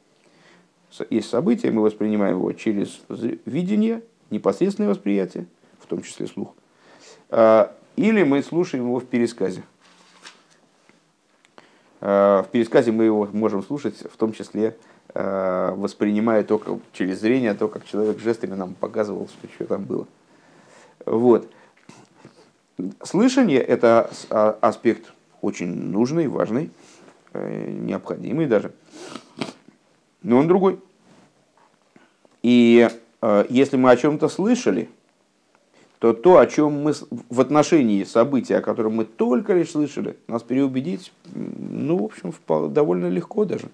[1.11, 3.01] Есть событие, мы воспринимаем его через
[3.45, 5.47] видение, непосредственное восприятие,
[5.81, 6.55] в том числе слух,
[7.31, 9.63] э, или мы слушаем его в пересказе.
[12.01, 14.77] Э, в пересказе мы его можем слушать, в том числе
[15.15, 20.07] Э, воспринимая только через зрение то, как человек жестами нам показывал, что, что там было.
[21.07, 21.49] Вот.
[23.03, 26.71] Слышание– это а, аспект очень нужный, важный,
[27.33, 28.73] э, необходимый даже.
[30.23, 30.81] Но он другой.
[32.43, 32.89] И
[33.21, 34.89] э, если мы о чем-то слышали,
[35.99, 36.93] то то, о чем мы
[37.29, 42.33] в отношении события, о котором мы только лишь слышали, нас переубедить, ну, в общем,
[42.73, 43.69] довольно легко даже.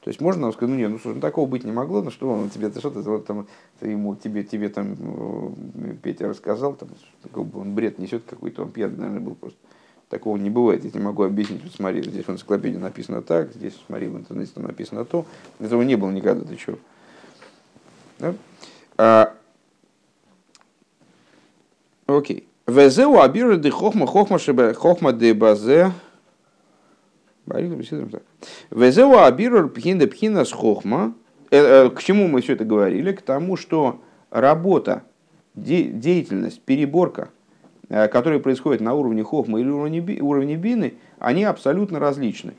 [0.00, 2.10] То есть можно нам сказать, ну нет, ну слушай, ну, такого быть не могло, ну
[2.10, 3.46] что он тебе, ты что ты вот там,
[3.80, 6.88] ты ему, тебе, тебе там э, Петя рассказал, там,
[7.34, 9.58] он бред несет какой-то, он пьяный, наверное, был просто.
[10.08, 11.62] Такого не бывает, я не могу объяснить.
[11.62, 15.24] Вот смотри, здесь в энциклопедии написано так, здесь смотри, в интернете там написано то.
[15.60, 16.78] Этого не было никогда, ты что?
[18.18, 18.34] Да?
[18.96, 19.34] А,
[22.06, 22.48] окей.
[22.66, 25.92] Везеу абиру де хохма хохма шебе хохма де базе.
[28.70, 31.14] Везеу абирур пхинда пхина с хохма.
[31.50, 33.12] Э, э, к чему мы все это говорили?
[33.12, 35.02] К тому, что работа,
[35.54, 37.30] деятельность, переборка,
[37.88, 42.54] э, которая происходит на уровне хохма или уровне бины, они абсолютно различны.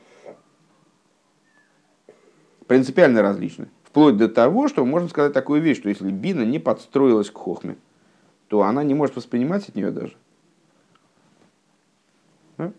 [2.66, 3.68] Принципиально различны.
[3.84, 7.76] Вплоть до того, что можно сказать такую вещь, что если бина не подстроилась к хохме,
[8.48, 10.14] то она не может воспринимать от нее даже.
[12.56, 12.72] А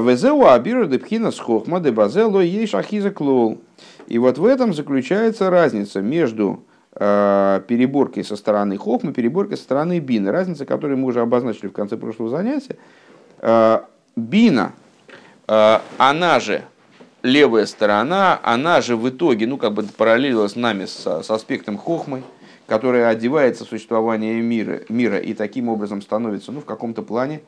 [0.00, 3.60] Везеу абиру депхина с хохма де базело ей шахиза клол.
[4.06, 9.98] И вот в этом заключается разница между э, переборкой со стороны хохмы, переборкой со стороны
[10.00, 10.30] бины.
[10.30, 12.76] Разница, которую мы уже обозначили в конце прошлого занятия.
[13.38, 13.80] Э,
[14.16, 14.72] бина,
[15.46, 16.62] она же
[17.24, 21.78] левая сторона, она же в итоге, ну, как бы параллельно с нами, с, с аспектом
[21.78, 22.22] хохмы,
[22.66, 27.40] которая одевается в существование мира, мира и таким образом становится, ну, в каком-то плане,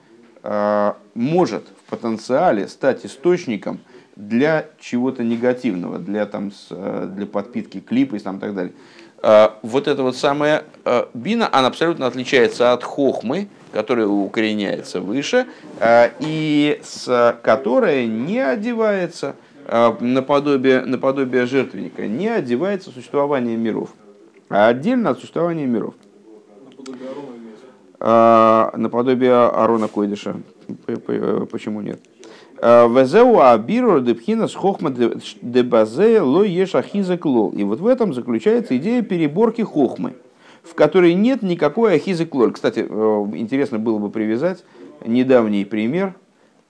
[1.15, 3.81] может в потенциале стать источником
[4.15, 8.73] для чего-то негативного, для, там, э, для подпитки клипа и там, так далее.
[9.23, 10.65] Э, вот эта вот самая
[11.15, 15.47] бина, она абсолютно отличается от хохмы, которая укореняется выше,
[16.21, 19.35] и с которой не одевается
[20.01, 23.91] наподобие, наподобие жертвенника, не одевается существование миров,
[24.49, 25.95] а отдельно от существования миров.
[27.99, 30.37] А, наподобие Арона Койдыша.
[31.51, 32.01] Почему нет?
[32.59, 37.51] А, Везеу абиру депхина с хохма де базе ло ешахиза клол.
[37.51, 40.15] И вот в этом заключается идея переборки хохмы,
[40.63, 42.53] в которой нет никакой ахизы клоль.
[42.53, 44.65] Кстати, э, интересно было бы привязать
[45.05, 46.15] недавний пример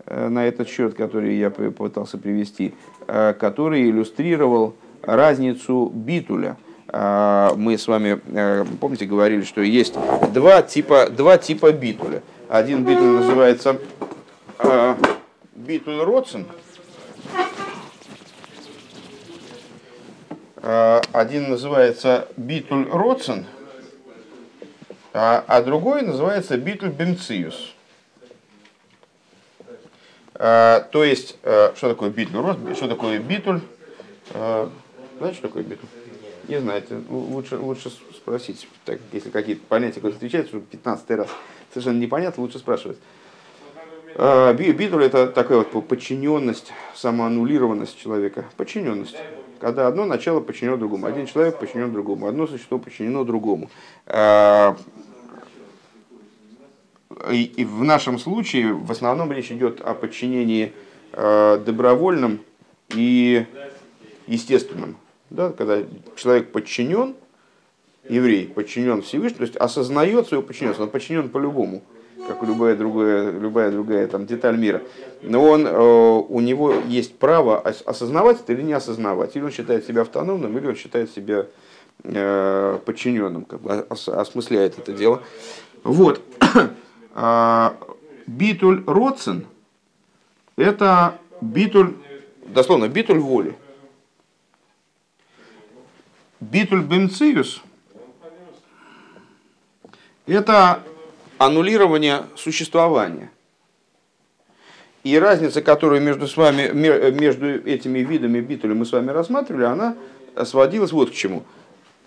[0.07, 2.75] э, на этот счет, который я попытался привести,
[3.09, 6.57] э, который иллюстрировал разницу битуля–
[6.89, 9.95] а, мы с вами, э, помните, говорили, что есть
[10.33, 12.23] два типа, два типа битуля.
[12.49, 13.81] Один битуль называется
[14.59, 14.97] а,
[15.55, 16.47] битуль Родсен.
[20.59, 23.47] А, один называется битуль Родсен,
[25.13, 27.73] а другой называется битуль Бенциус.
[30.35, 32.75] То есть, э, что такое битуль?
[32.75, 33.63] Что такое битуль?
[34.35, 34.69] Э,
[35.17, 35.89] знаете, что такое битуль?
[36.49, 41.29] Не знаете, лучше, лучше спросить, так, если какие-то понятия которые встречаются, уже 15 раз
[41.71, 42.99] совершенно непонятно, лучше спрашивать.
[44.15, 48.47] А, Битуль это такая вот подчиненность, самоаннулированность человека.
[48.57, 49.17] Подчиненность.
[49.61, 51.07] Когда одно начало подчинено другому.
[51.07, 52.27] Один человек подчинен другому.
[52.27, 53.71] Одно существо подчинено другому.
[54.07, 54.77] А,
[57.31, 60.73] и в нашем случае в основном речь идет о подчинении
[61.13, 62.41] а, добровольном
[62.95, 63.47] и
[64.27, 64.97] естественном.
[65.31, 65.83] Да, когда
[66.15, 67.15] человек подчинен,
[68.09, 71.83] еврей подчинен Всевышнему, то есть осознает свою подчиненность, он подчинен по-любому,
[72.29, 74.83] как любая другая, любая другая там, деталь мира.
[75.23, 79.35] Но он, э, у него есть право осознавать это или не осознавать.
[79.37, 81.47] Или он считает себя автономным, или он считает себя
[82.05, 85.23] э, подчиненным, как бы осмысляет это дело.
[85.83, 86.21] Вот.
[87.19, 87.75] А,
[88.27, 89.47] битуль Родсен–
[90.59, 91.95] это битуль,
[92.45, 93.57] дословно, битуль воли.
[96.41, 97.63] Битуль Бемциус–
[100.27, 100.83] это
[101.39, 103.31] аннулирование существования.
[105.03, 109.97] И разница, которую между, с вами, между этими видами битуля мы с вами рассматривали, она
[110.45, 111.45] сводилась вот к чему.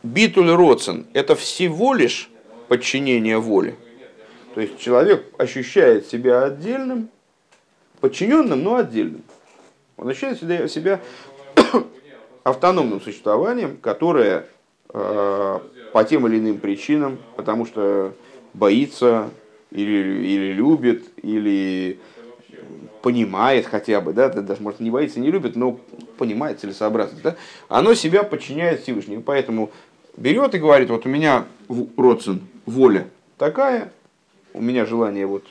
[0.04, 2.30] Битуль Роцен– это всего лишь
[2.68, 3.76] подчинение воле.
[4.54, 7.10] То есть человек ощущает себя отдельным,
[8.00, 9.24] подчиненным, но отдельным.
[9.98, 10.40] Он ощущает
[10.72, 11.00] себя
[12.44, 14.46] автономным существованием, которое
[14.94, 15.60] э,
[15.94, 18.14] по тем или иным причинам, потому что
[18.54, 19.30] боится
[19.72, 22.00] или, или любит, или
[23.02, 25.80] понимает хотя бы, да, даже может не боится, не любит, но
[26.18, 27.36] понимает целесообразность, да,
[27.68, 29.22] оно себя подчиняет Всевышнему.
[29.22, 29.72] Поэтому
[30.18, 31.46] берет и говорит, вот у меня
[31.98, 33.92] родствен воля такая,
[34.54, 35.46] у меня желание вот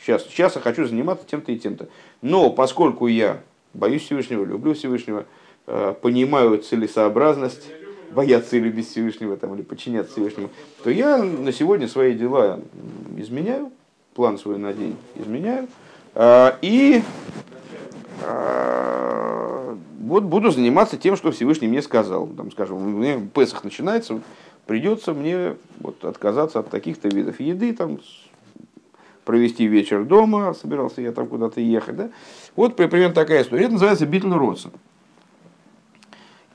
[0.00, 1.88] сейчас, сейчас я хочу заниматься тем-то и тем-то.
[2.22, 3.40] Но поскольку я
[3.74, 5.26] боюсь Всевышнего, люблю Всевышнего,
[5.66, 7.70] понимают целесообразность
[8.14, 10.50] бояться или без Всевышнего там, или подчиняться Всевышнему,
[10.82, 12.60] то я на сегодня свои дела
[13.16, 13.70] изменяю,
[14.14, 15.68] план свой на день изменяю,
[16.14, 17.02] э, и
[18.22, 22.26] э, вот буду заниматься тем, что Всевышний мне сказал.
[22.28, 24.20] Там, скажем, у меня Песах начинается,
[24.66, 27.98] придется мне вот, отказаться от таких-то видов еды, там,
[29.24, 31.96] провести вечер дома, собирался я там куда-то ехать.
[31.96, 32.10] Да?
[32.54, 33.64] Вот примерно такая история.
[33.64, 34.72] Это называется Битл Родсон.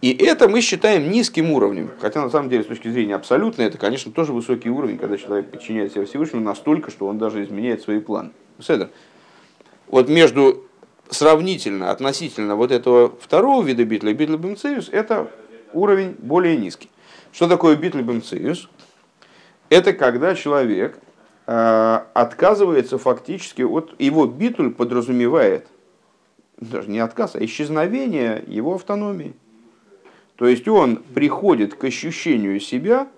[0.01, 1.91] И это мы считаем низким уровнем.
[1.99, 5.51] Хотя на самом деле, с точки зрения абсолютной, это, конечно, тоже высокий уровень, когда человек
[5.51, 8.31] подчиняет себя Всевышнему настолько, что он даже изменяет свои планы.
[8.59, 8.89] Седер.
[9.87, 10.65] Вот между
[11.09, 15.29] сравнительно, относительно вот этого второго вида битля, битля бемциус, это
[15.73, 16.89] уровень более низкий.
[17.33, 18.69] Что такое битля бемциус?
[19.69, 20.97] Это когда человек
[21.45, 25.67] э, отказывается фактически от его битуль подразумевает
[26.57, 29.33] даже не отказ, а исчезновение его автономии.
[30.39, 33.09] То есть он приходит к ощущению себя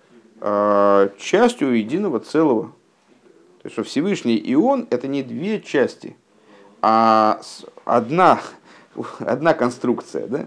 [0.41, 2.73] э, частью единого целого.
[3.61, 6.17] То есть что Всевышний и он это не две части,
[6.81, 7.39] а
[7.85, 8.41] одна,
[9.19, 10.27] одна конструкция.
[10.27, 10.45] Да?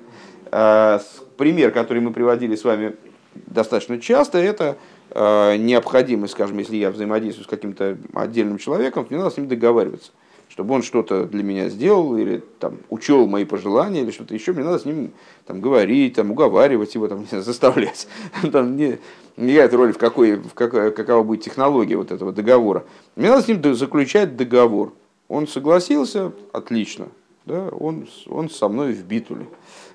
[0.50, 0.98] Э,
[1.36, 2.96] пример, который мы приводили с вами
[3.34, 4.76] достаточно часто, это
[5.10, 10.10] э, необходимость, скажем, если я взаимодействую с каким-то отдельным человеком, мне надо с ним договариваться
[10.54, 14.62] чтобы он что-то для меня сделал или там, учел мои пожелания или что-то еще, мне
[14.62, 15.10] надо с ним
[15.46, 18.06] там, говорить, там, уговаривать его, там, заставлять.
[18.52, 19.00] Там, не,
[19.36, 22.84] не играет роли, в, какой, в какая, какова будет технология вот этого договора.
[23.16, 24.92] Мне надо с ним заключать договор.
[25.26, 27.08] Он согласился, отлично.
[27.46, 29.48] Да, он, он со мной в битуле.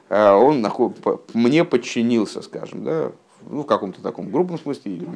[0.09, 0.67] А он
[1.33, 3.13] мне подчинился, скажем, да,
[3.49, 5.07] ну, в каком-то таком грубом смысле или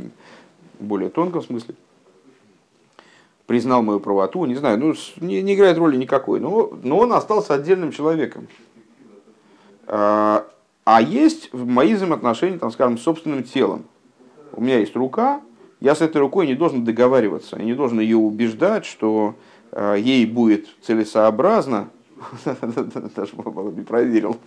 [0.80, 1.76] более тонком смысле
[3.48, 7.54] признал мою правоту, не знаю, ну, не, не играет роли никакой, но, но он остался
[7.54, 8.48] отдельным человеком.
[9.86, 10.46] А,
[10.86, 13.86] а есть мои взаимоотношения, там, скажем, с собственным телом.
[14.54, 15.42] У меня есть рука,
[15.80, 19.36] я с этой рукой не должен договариваться, я не должен ее убеждать, что
[19.72, 21.90] а, ей будет целесообразно,
[23.16, 23.34] даже
[23.76, 24.38] не проверил,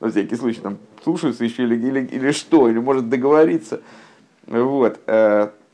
[0.00, 3.80] на всякий случай, там, слушаются еще или, или, или что, или может договориться.
[4.46, 4.98] Вот.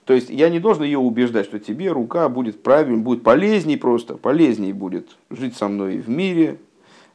[0.09, 4.15] То есть я не должен ее убеждать, что тебе рука будет правильной, будет полезней просто,
[4.15, 6.57] полезней будет жить со мной в мире,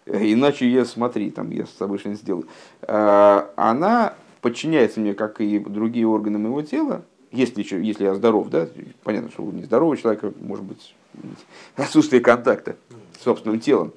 [0.06, 2.48] э, иначе я, смотри, там, я с собой что-нибудь сделаю.
[2.84, 8.68] А, она подчиняется мне, как и другие органы моего тела, если, если я здоров, да,
[9.04, 10.94] понятно, что у нездорового человека может быть
[11.76, 12.76] отсутствие контакта
[13.20, 13.91] с собственным телом.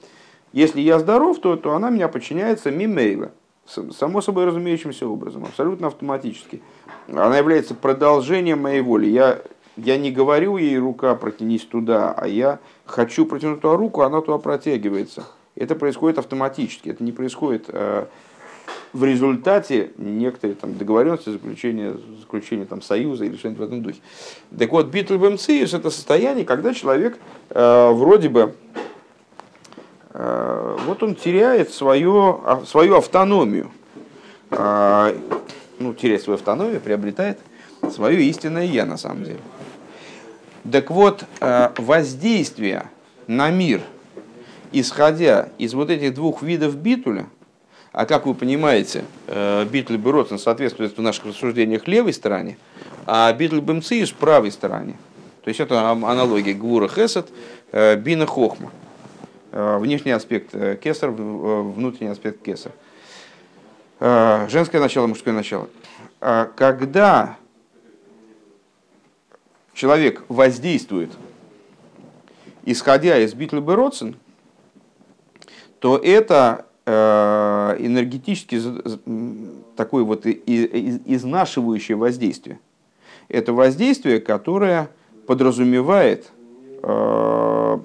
[0.54, 3.32] Если я здоров, то, то она меня подчиняется мимейла.
[3.66, 6.62] Само собой разумеющимся образом, абсолютно автоматически.
[7.08, 9.06] Она является продолжением моей воли.
[9.06, 9.40] Я,
[9.76, 14.38] я не говорю ей, рука, протянись туда, а я хочу протянуть туда руку, она туда
[14.38, 15.24] протягивается.
[15.54, 18.06] Это происходит автоматически, это не происходит э,
[18.92, 24.00] в результате некоторой там, договоренности, заключения, заключения там, союза или что-нибудь в этом духе.
[24.56, 27.18] Так вот, битл это состояние, когда человек
[27.50, 28.54] э, вроде бы
[30.18, 33.70] вот он теряет свое, а, свою автономию.
[34.50, 35.14] Э,
[35.78, 37.38] ну, теряет свою автономию, приобретает
[37.92, 39.40] свое истинное я на самом деле.
[40.70, 42.90] Так вот, э, воздействие
[43.26, 43.82] на мир,
[44.72, 47.26] исходя из вот этих двух видов битуля,
[47.92, 52.58] а как вы понимаете, э, Битль Беротен соответствует в наших рассуждениях левой стороне,
[53.06, 54.96] а Битль Бемциус правой стороне.
[55.44, 57.28] То есть это аналогия Гвура Хесед,
[57.72, 58.72] э, Бина Хохма.
[59.58, 60.50] Э, внешний аспект
[60.80, 62.72] Кесар, внутренний аспект Кесар.
[63.98, 65.70] Женское начало, мужское начало.
[66.20, 67.38] Когда
[69.72, 71.10] человек воздействует,
[72.66, 74.16] исходя из Битл Беротсен,
[75.80, 78.60] то это Э, энергетически
[79.74, 82.60] такое вот изнашивающее воздействие.
[83.26, 84.88] Это воздействие, которое
[85.26, 86.30] подразумевает
[86.84, 87.78] э,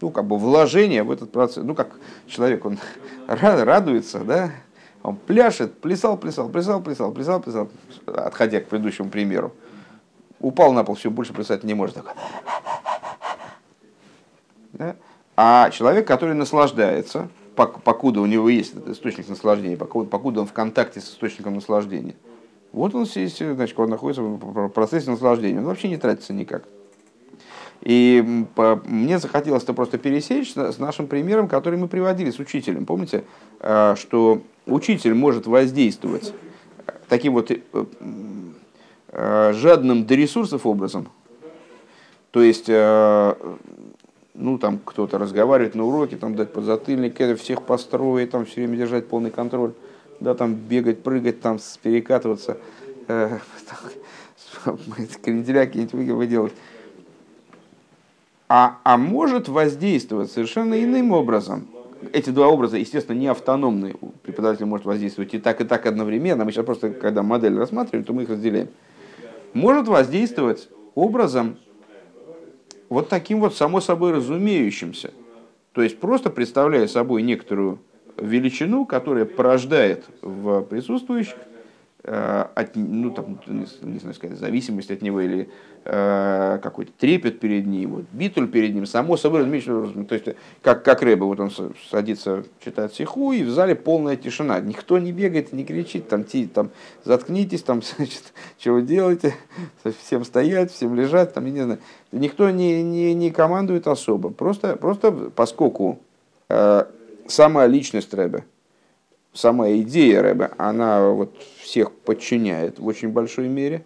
[0.00, 1.64] ну, как бы вложение в этот процесс.
[1.64, 1.90] Ну, как
[2.26, 2.78] человек, он
[3.26, 4.52] радуется, да,
[5.02, 7.68] он пляшет, плясал, плясал, плясал, плясал, плясал, плясал,
[8.06, 9.52] отходя к предыдущему примеру.
[10.40, 11.96] Упал на пол, все, больше плясать не может.
[11.96, 12.12] Такой.
[14.72, 14.96] Да?
[15.36, 21.00] А человек, который наслаждается, покуда у него есть этот источник наслаждения, покуда, он в контакте
[21.00, 22.14] с источником наслаждения.
[22.72, 26.64] Вот он здесь, значит, он находится в процессе наслаждения, он вообще не тратится никак.
[27.82, 28.44] И
[28.86, 32.86] мне захотелось это просто пересечь с нашим примером, который мы приводили с учителем.
[32.86, 33.24] Помните,
[33.60, 36.34] э, что учитель может воздействовать
[37.08, 37.58] таким вот э,
[39.08, 41.08] э, жадным до ресурсов образом,
[42.30, 42.68] то есть
[44.38, 48.76] ну, там кто-то разговаривает на уроке, там дать подзатыльник, это всех построить, там все время
[48.76, 49.72] держать полный контроль,
[50.20, 52.58] да, там бегать, прыгать, там перекатываться,
[53.08, 53.38] э,
[55.22, 56.52] кренделя какие-нибудь выделать.
[58.48, 61.68] А, а может воздействовать совершенно иным образом.
[62.12, 63.94] Эти два образа, естественно, не автономны.
[64.22, 66.44] Преподаватель может воздействовать и так, и так одновременно.
[66.44, 68.68] Мы сейчас просто, когда модель рассматриваем, то мы их разделяем.
[69.52, 71.58] Может воздействовать образом,
[72.88, 75.12] вот таким вот само собой разумеющимся.
[75.72, 77.80] То есть просто представляя собой некоторую
[78.16, 81.36] величину, которая порождает в присутствующих
[82.10, 85.48] от, ну, там, не знаю, сказать, зависимость от него или
[85.84, 90.26] э, какой-то трепет перед ним, вот, битуль перед ним, само собой разумеется, то есть
[90.62, 91.50] как, как Рэба, вот он
[91.90, 96.46] садится читать сиху, и в зале полная тишина, никто не бегает, не кричит, там, ти,
[96.46, 96.70] там
[97.04, 98.32] заткнитесь, там, значит,
[98.64, 99.34] вы делаете,
[100.02, 101.80] всем стоять, всем лежать, там, я не знаю,
[102.12, 105.98] никто не, не, не командует особо, просто, просто поскольку
[106.48, 106.84] э,
[107.26, 108.44] сама личность Рэбе,
[109.38, 113.84] сама идея Рэбе, она вот всех подчиняет в очень большой мере,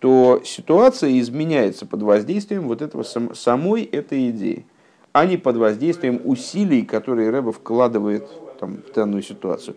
[0.00, 4.66] то ситуация изменяется под воздействием вот этого самой этой идеи,
[5.12, 8.28] а не под воздействием усилий, которые Рэбе вкладывает
[8.58, 9.76] там, в данную ситуацию.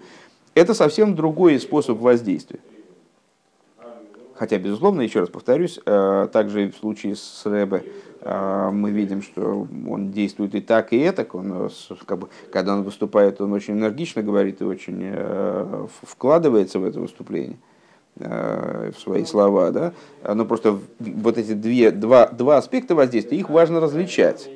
[0.55, 2.59] Это совсем другой способ воздействия.
[4.35, 7.83] Хотя, безусловно, еще раз повторюсь, э, также в случае с Рэбе
[8.23, 11.25] мы видим, что он действует и так, и это.
[11.33, 11.69] Он, э,
[12.05, 15.13] как бы, когда он выступает, он очень энергично говорит и очень
[16.03, 17.57] вкладывается в это выступление
[18.15, 19.93] в свои слова, да,
[20.27, 24.49] но просто вот эти две, два, два аспекта воздействия, их важно различать.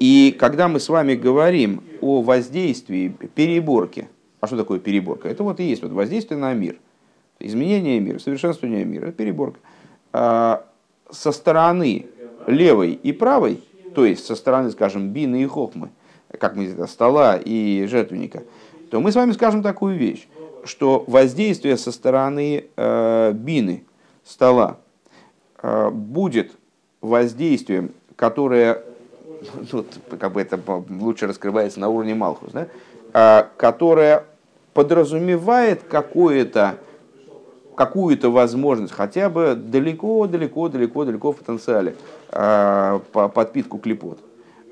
[0.00, 4.08] И когда мы с вами говорим о воздействии переборки,
[4.40, 5.28] а что такое переборка?
[5.28, 6.76] Это вот и есть вот воздействие на мир–
[7.38, 9.58] изменение мира, совершенствование мира, переборка.
[10.12, 10.66] А
[11.10, 12.06] со стороны
[12.46, 13.62] левой и правой,
[13.94, 15.90] то есть со стороны, скажем, бины и хохмы,
[16.38, 18.42] как мы это, стола и жертвенника,
[18.90, 20.26] то мы с вами скажем такую вещь,
[20.64, 23.84] что воздействие со стороны э, бины,
[24.24, 24.78] стола,
[25.62, 26.52] э, будет
[27.00, 28.82] воздействием, которое
[29.70, 29.86] тут
[30.18, 32.68] как бы это лучше раскрывается на уровне Малхус, да,
[33.12, 34.24] э, которое
[34.72, 36.76] подразумевает какое-то
[37.74, 41.94] какую-то возможность, хотя бы далеко, далеко, далеко, далеко в потенциале,
[42.30, 44.18] э, по подпитку клепот.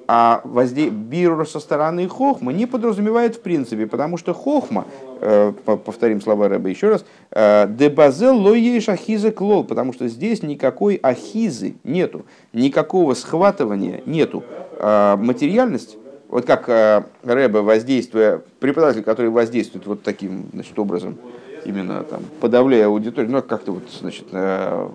[0.09, 0.91] А возде...
[0.91, 4.85] бирура со стороны хохма не подразумевает в принципе, потому что хохма,
[5.21, 10.97] э, повторим слова Рэба еще раз, э, дебазел лоеш ахиза клол, потому что здесь никакой
[10.97, 14.43] ахизы нету, никакого схватывания нету.
[14.81, 15.97] Материальность
[16.33, 21.19] вот как э, Рэбе воздействуя, преподаватель, который воздействует вот таким значит, образом,
[21.65, 24.89] именно там, подавляя аудиторию, ну, как-то вот, значит, э,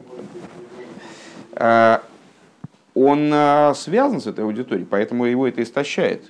[1.54, 2.00] э,
[2.94, 6.24] он э, связан с этой аудиторией, поэтому его это истощает.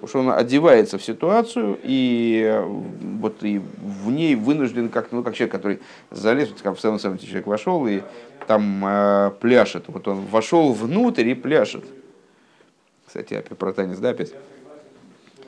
[0.00, 2.60] Потому что он одевается в ситуацию и
[3.20, 5.78] вот и в ней вынужден как ну как человек, который
[6.10, 8.02] залез, вот, как в самом самом человек вошел и
[8.48, 9.84] там э, пляшет.
[9.86, 11.84] Вот он вошел внутрь и пляшет.
[13.06, 14.32] Кстати, опять про танец, да, опять?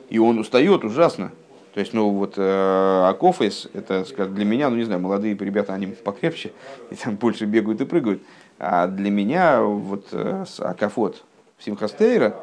[0.09, 1.31] И он устает ужасно.
[1.75, 5.73] То есть, ну вот э, Акофес, это скажем, для меня, ну не знаю, молодые ребята,
[5.73, 6.53] они покрепче,
[6.89, 8.23] и там больше бегают и прыгают.
[8.57, 11.21] А для меня вот э, Акафот
[11.59, 12.33] Симхастейра,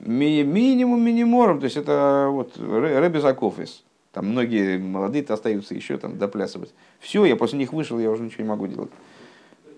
[0.00, 3.82] ми, минимум минимором, то есть это вот Рэби Акофес.
[4.12, 6.74] Там многие молодые остаются еще там доплясывать.
[7.00, 8.90] Все, я после них вышел, я уже ничего не могу делать.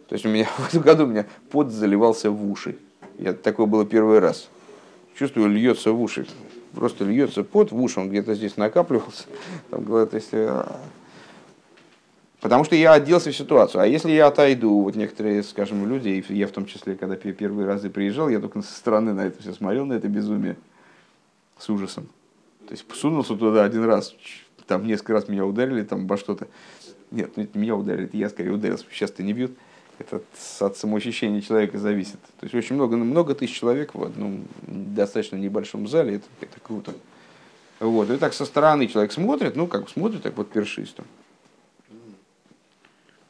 [0.09, 2.77] То есть у меня в этом году у меня пот заливался в уши.
[3.21, 4.49] Я, такое было первый раз.
[5.17, 6.27] Чувствую, льется в уши
[6.77, 9.24] просто льется пот в уши, он где-то здесь накапливался.
[9.70, 10.64] Там, то есть, э,
[12.41, 13.81] потому что я оделся в ситуацию.
[13.81, 17.66] А если я отойду, вот некоторые, скажем, люди, и я в том числе, когда первые
[17.66, 20.57] разы приезжал, я только со стороны на это все смотрел, на это безумие,
[21.59, 22.09] с ужасом.
[22.66, 24.14] То есть сунулся туда один раз,
[24.66, 26.49] там несколько раз меня ударили, там обо что-то.
[27.11, 29.53] Нет, ну меня ударили, я скорее ударился, сейчас-то не бьют.
[29.99, 30.20] Это
[30.61, 32.18] от самоощущения человека зависит.
[32.38, 36.92] То есть очень много, много тысяч человек в одном достаточно небольшом зале, это, это круто.
[37.80, 38.11] Вот.
[38.11, 41.05] И так со стороны человек смотрит, ну как смотрит, так вот першисто.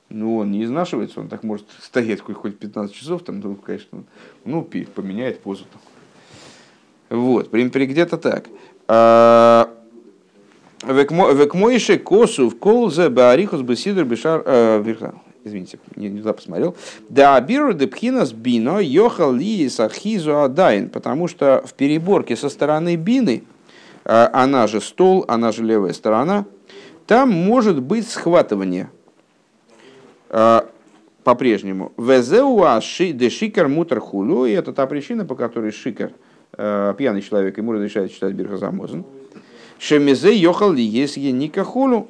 [0.08, 4.04] Ну, он не изнашивается, он так может стоять хоть, хоть 15 часов, там, ну, конечно,
[4.44, 5.64] ну, поменяет позу.
[5.64, 7.18] Там.
[7.18, 8.46] Вот, при где-то так.
[8.86, 9.68] А,
[10.84, 14.82] Векмойше косу в колзе баарихус бесидр бешар э,
[15.46, 16.76] извините, не, не туда посмотрел.
[17.08, 23.44] Да, биру депхинас бино йохал ли сахизу адайн, потому что в переборке со стороны бины,
[24.04, 26.44] а, она же стол, она же левая сторона,
[27.06, 28.90] там может быть схватывание
[30.28, 30.68] а,
[31.22, 31.92] по-прежнему.
[31.96, 32.80] Везеуа
[33.12, 36.10] де шикар мутар хулю, и это та причина, по которой шикар,
[36.52, 39.04] а, пьяный человек, ему разрешает читать Бирхазамозен.
[39.78, 42.08] Шемизе йохал ли есть никахулю,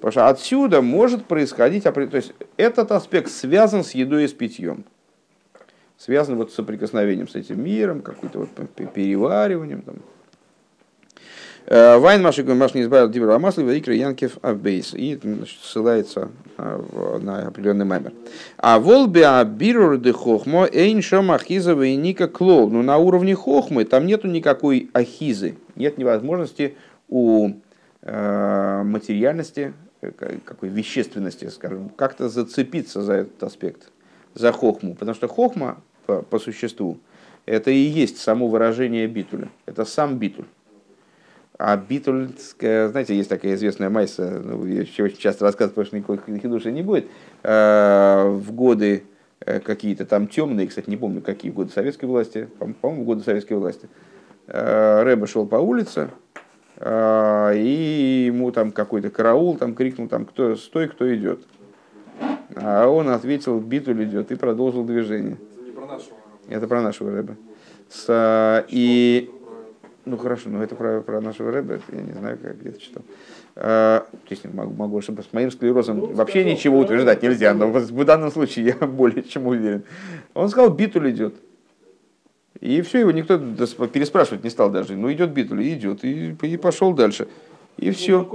[0.00, 4.84] Потому что отсюда может происходить, то есть этот аспект связан с едой и с питьем.
[5.98, 8.48] Связан вот с соприкосновением с этим миром, каким-то вот
[8.94, 9.82] перевариванием.
[9.82, 9.96] Там.
[11.66, 14.94] Э, Вайн Маши Маш не избавил Дибра Амасли, Ваикра Янкев Аббейс.
[14.94, 18.12] И значит, ссылается э, на определенный мемер.
[18.56, 22.70] А волби Абирур де Хохмо Эйнша Махизова и Ника Клоу.
[22.70, 25.56] Но на уровне Хохмы там нету никакой ахизы.
[25.76, 26.76] Нет невозможности
[27.10, 27.50] у
[28.02, 33.90] э, материальности какой вещественности, скажем, как-то зацепиться за этот аспект,
[34.34, 34.94] за хохму.
[34.94, 36.98] Потому что хохма, по, по существу,
[37.46, 39.48] это и есть само выражение битуля.
[39.66, 40.46] Это сам битуль.
[41.58, 46.38] А битуль, знаете, есть такая известная майса, ну, я очень часто рассказываю, потому что никакой
[46.40, 47.06] хидуши не будет,
[47.42, 49.04] э, в годы
[49.40, 53.90] э, какие-то там темные, кстати, не помню, какие годы советской власти, по-моему, годы советской власти,
[54.46, 56.10] Рэба шел по улице,
[56.82, 61.40] и ему там какой-то караул там крикнул, там, кто стой, кто идет.
[62.56, 65.36] А он ответил, битуль идет, и продолжил движение.
[66.48, 67.36] Это про нашего рэба.
[67.88, 69.30] С, а, и,
[70.04, 73.02] ну хорошо, но это про, про нашего рэба, это я не знаю, как где-то читал.
[73.56, 75.30] А, то есть могу, могу ошибаться.
[75.30, 79.46] С моим склерозом ну, вообще ничего утверждать нельзя, но в данном случае я более чем
[79.46, 79.84] уверен.
[80.34, 81.34] Он сказал, битуль идет.
[82.60, 83.38] И все, его никто
[83.86, 84.94] переспрашивать не стал даже.
[84.94, 87.26] Ну, идет Битуль, идет, и, и пошел дальше.
[87.78, 88.28] И все.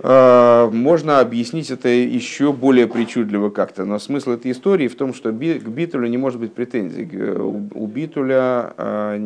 [0.00, 5.32] А, можно объяснить это еще более причудливо как-то, но смысл этой истории в том, что
[5.32, 7.06] к Битулю не может быть претензий.
[7.38, 9.18] У Битуля а,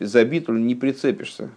[0.00, 1.50] за Битуль не прицепишься.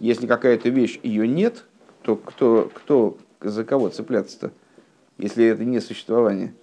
[0.00, 1.64] Если какая-то вещь ее нет,
[2.02, 4.50] то кто, кто за кого цепляться-то,
[5.18, 6.54] если это не существование?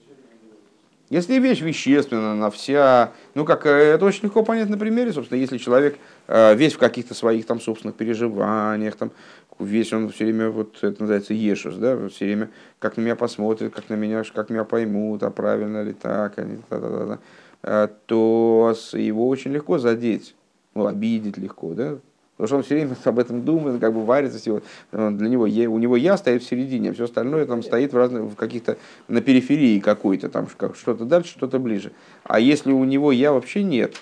[1.10, 5.40] Если вещь вещественна, она вся, ну как, э, это очень легко понять на примере, собственно,
[5.40, 5.98] если человек
[6.28, 9.12] э, весь в каких-то своих там собственных переживаниях, там,
[9.58, 13.74] весь он все время, вот это называется ешус, да, все время как на меня посмотрят,
[13.74, 17.06] как на меня, как меня поймут, а правильно ли так, а не, да, да, да,
[17.06, 17.20] да,
[17.64, 20.36] э, то его очень легко задеть,
[20.76, 21.98] ну, обидеть легко, да,
[22.40, 24.62] Потому что он все время об этом думает, как бы варится всего.
[24.94, 28.36] Для него, у него я стоит в середине, все остальное там стоит в, разных, в
[28.36, 28.78] каких-то
[29.10, 31.92] на периферии какой-то, там что-то дальше, что-то ближе.
[32.24, 33.94] А если у него я вообще нет,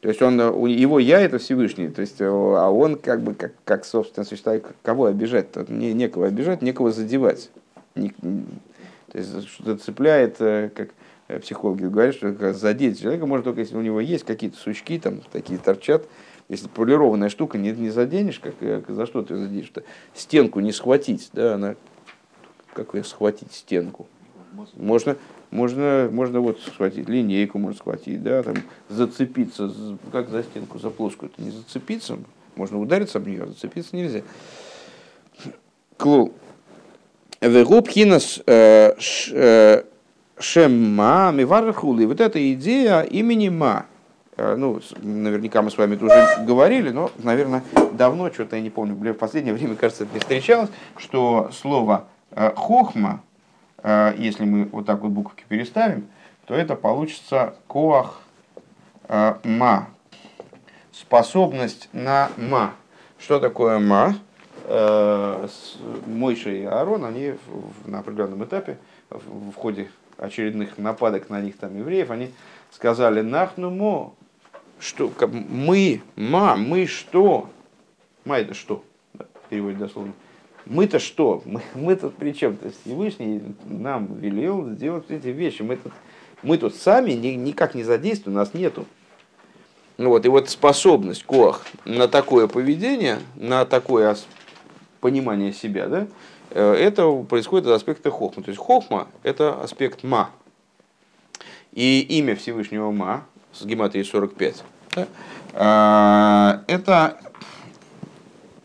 [0.00, 3.52] то есть он, у его я это Всевышний, то есть, а он как бы как,
[3.66, 5.66] как собственно существует, кого обижать-то?
[5.68, 7.50] Не, некого обижать, некого задевать.
[7.94, 8.08] Не,
[9.12, 10.88] то То есть что-то цепляет, как
[11.40, 15.56] психологи говорят, что задеть человека можно только если у него есть какие-то сучки, там такие
[15.58, 16.08] торчат,
[16.48, 19.70] если полированная штука не, не заденешь, как, за что ты заденешь?
[19.74, 19.82] -то?
[20.14, 21.76] Стенку не схватить, да, она
[22.74, 24.06] как ее схватить стенку?
[24.76, 25.16] Можно,
[25.50, 28.56] можно, можно вот схватить линейку, можно схватить, да, там
[28.88, 29.72] зацепиться,
[30.12, 32.18] как за стенку, за плоскую, это не зацепиться,
[32.56, 34.22] можно удариться об нее, а зацепиться нельзя.
[35.96, 36.34] Клул.
[37.40, 38.94] Вегуб хинас э,
[39.32, 39.84] э,
[40.38, 42.04] шемма мивархули.
[42.04, 43.86] Вот эта идея имени ма.
[44.36, 47.62] Э, ну, наверняка мы с вами это уже говорили, но, наверное,
[47.92, 52.06] давно, что-то я не помню, в последнее время, кажется, это не встречалось, что слово
[52.56, 53.20] хохма,
[54.18, 56.08] если мы вот так вот буковки переставим,
[56.46, 58.20] то это получится коах
[59.08, 59.88] ма,
[60.90, 62.72] способность на ма.
[63.18, 64.16] Что такое ма?
[66.06, 67.34] Мойша и Аарон, они
[67.84, 68.78] на определенном этапе
[69.10, 72.32] в ходе очередных нападок на них там евреев, они
[72.72, 74.14] сказали, нахну мо,
[74.78, 77.48] что мы, ма, мы что?
[78.24, 78.84] Ма это что?
[79.48, 80.12] Переводит дословно.
[80.66, 81.42] Мы-то что?
[81.44, 82.56] Мы, мы тут при чем?
[82.56, 85.62] То есть Всевышний нам велел сделать эти вещи.
[85.62, 85.92] Мы тут,
[86.42, 88.86] мы тут сами ни, никак не задействуем, у нас нету.
[89.98, 94.16] Ну вот, и вот способность Коах на такое поведение, на такое
[95.00, 96.06] понимание себя, да,
[96.50, 98.42] э, это происходит из аспекта хохма.
[98.42, 100.30] То есть хохма– это аспект ма.
[101.72, 105.08] И имя Всевышнего ма с гематрией 45 да,
[105.52, 107.18] а, это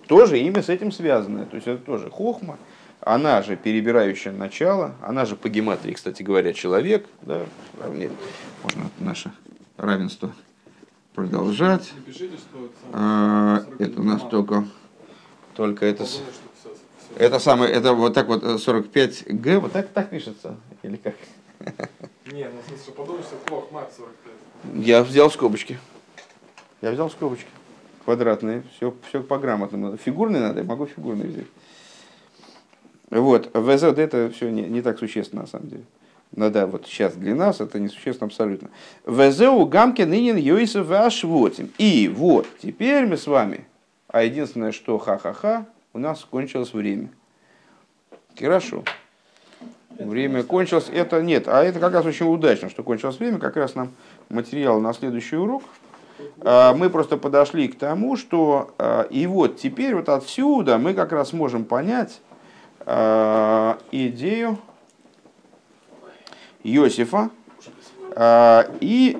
[0.08, 1.46] тоже имя с этим связанное.
[1.46, 2.58] То есть это тоже хохма,
[3.02, 7.08] она же перебирающая начало, она же по гематрии, кстати говоря, человек.
[7.22, 7.46] Да,
[7.84, 9.32] можно наше
[9.78, 10.34] равенство
[11.14, 11.92] продолжать.
[12.94, 14.66] А, это у нас только,
[15.56, 16.06] только это,
[17.16, 21.16] это самое, это вот так вот 45Г, вот так, так пишется, или как?
[22.32, 24.49] Не, ну в смысле, подумай, что плохо, мат 45.
[24.74, 25.80] Я взял скобочки.
[26.82, 27.48] Я взял скобочки
[28.10, 29.96] квадратные, все, все по грамотному.
[29.96, 31.46] Фигурные надо, я могу фигурные взять.
[33.12, 35.84] Вот, ВЗД это все не, не так существенно на самом деле.
[36.36, 38.72] Ну да, вот сейчас для нас это несущественно абсолютно.
[39.06, 41.72] ВЗУ гамки нынен Йойсов Вашвотим.
[41.78, 43.68] И вот, теперь мы с вами,
[44.08, 47.10] а единственное, что ха-ха-ха, у нас кончилось время.
[48.40, 48.84] Хорошо.
[49.98, 50.90] Время кончилось.
[50.92, 53.40] Это нет, а это как раз очень удачно, что кончилось время.
[53.40, 53.92] Как раз нам
[54.30, 55.64] материал на следующий урок.
[56.42, 61.12] А, мы просто подошли к тому, что а, и вот теперь вот отсюда мы как
[61.12, 62.22] раз можем понять
[62.82, 64.58] а, идею
[66.64, 67.30] Иосифа
[68.82, 69.18] и,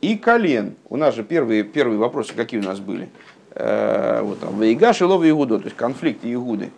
[0.00, 0.76] и колен.
[0.88, 3.08] У нас же первые, первые вопросы какие у нас были?
[3.54, 6.70] Вот там, Вейгаш и Лов Игудо, то есть конфликт Игуды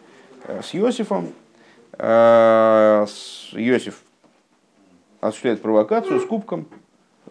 [0.46, 1.28] с Иосифом.
[1.98, 4.02] Иосиф
[5.20, 6.68] осуществляет провокацию с кубком,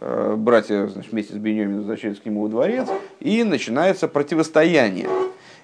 [0.05, 2.89] Э, братья значит, вместе с Беньямином возвращаются к нему во дворец,
[3.22, 5.07] и начинается противостояние.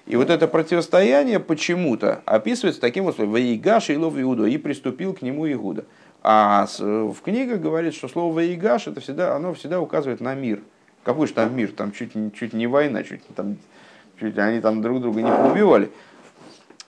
[0.06, 5.12] И вот это противостояние почему-то описывается таким вот словом «Ваигаш и лов Иуда» и приступил
[5.12, 5.84] к нему Игуда.
[6.22, 10.60] А в книгах говорит, что слово «Ваигаш» это всегда, оно всегда указывает на мир.
[11.04, 11.72] Какой же там мир?
[11.72, 13.58] Там чуть, чуть не война, чуть, там,
[14.18, 15.90] чуть они там друг друга не поубивали.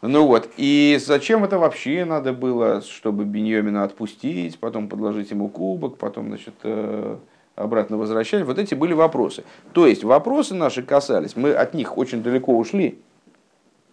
[0.03, 5.96] Ну вот, и зачем это вообще надо было, чтобы Беньямина отпустить, потом подложить ему кубок,
[5.96, 7.18] потом, значит, э,
[7.55, 9.44] обратно возвращать, вот эти были вопросы.
[9.72, 12.98] То есть вопросы наши касались, мы от них очень далеко ушли,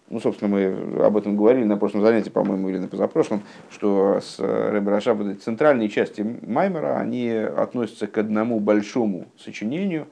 [0.09, 4.39] ну, собственно, мы об этом говорили на прошлом занятии, по-моему, или на позапрошлом, что с
[4.39, 10.07] Рэбе Рашаба центральные части Маймера, они относятся к одному большому сочинению,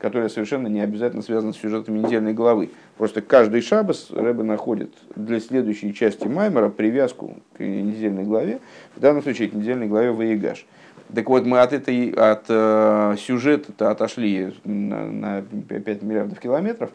[0.00, 2.70] которое совершенно не обязательно связано с сюжетами недельной главы.
[2.96, 8.60] Просто каждый шабас Рэбе находит для следующей части Маймера привязку к недельной главе,
[8.96, 10.66] в данном случае к недельной главе Ваегаш.
[11.14, 16.90] Так вот, мы от, этой, от э, сюжета отошли на, на 5 миллиардов километров,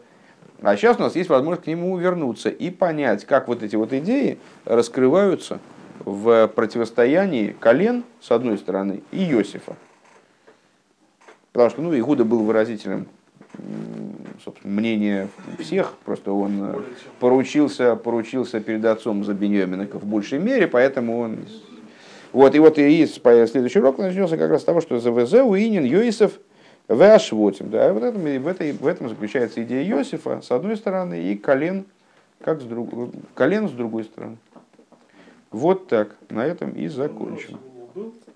[0.62, 3.92] а сейчас у нас есть возможность к нему вернуться и понять, как вот эти вот
[3.92, 5.60] идеи раскрываются
[6.04, 9.76] в противостоянии колен, с одной стороны, и Иосифа.
[11.56, 13.06] Потому что ну, Игуда был выразителем
[14.44, 15.28] собственно, мнения
[15.58, 16.80] всех, просто он э,
[17.18, 21.38] поручился, поручился перед отцом за Беньямина в большей мере, поэтому он
[22.34, 25.84] вот, и вот и следующий урок начнется как раз с того, что за ВЗ Уинин
[25.84, 26.38] Йосиф
[26.88, 27.70] Вашвотим.
[27.70, 31.86] Да, вот этом, в, этой, в этом заключается идея Иосифа с одной стороны и колен,
[32.42, 32.90] как с друг,
[33.32, 34.36] колен с другой стороны.
[35.50, 36.16] Вот так.
[36.28, 37.58] На этом и закончим.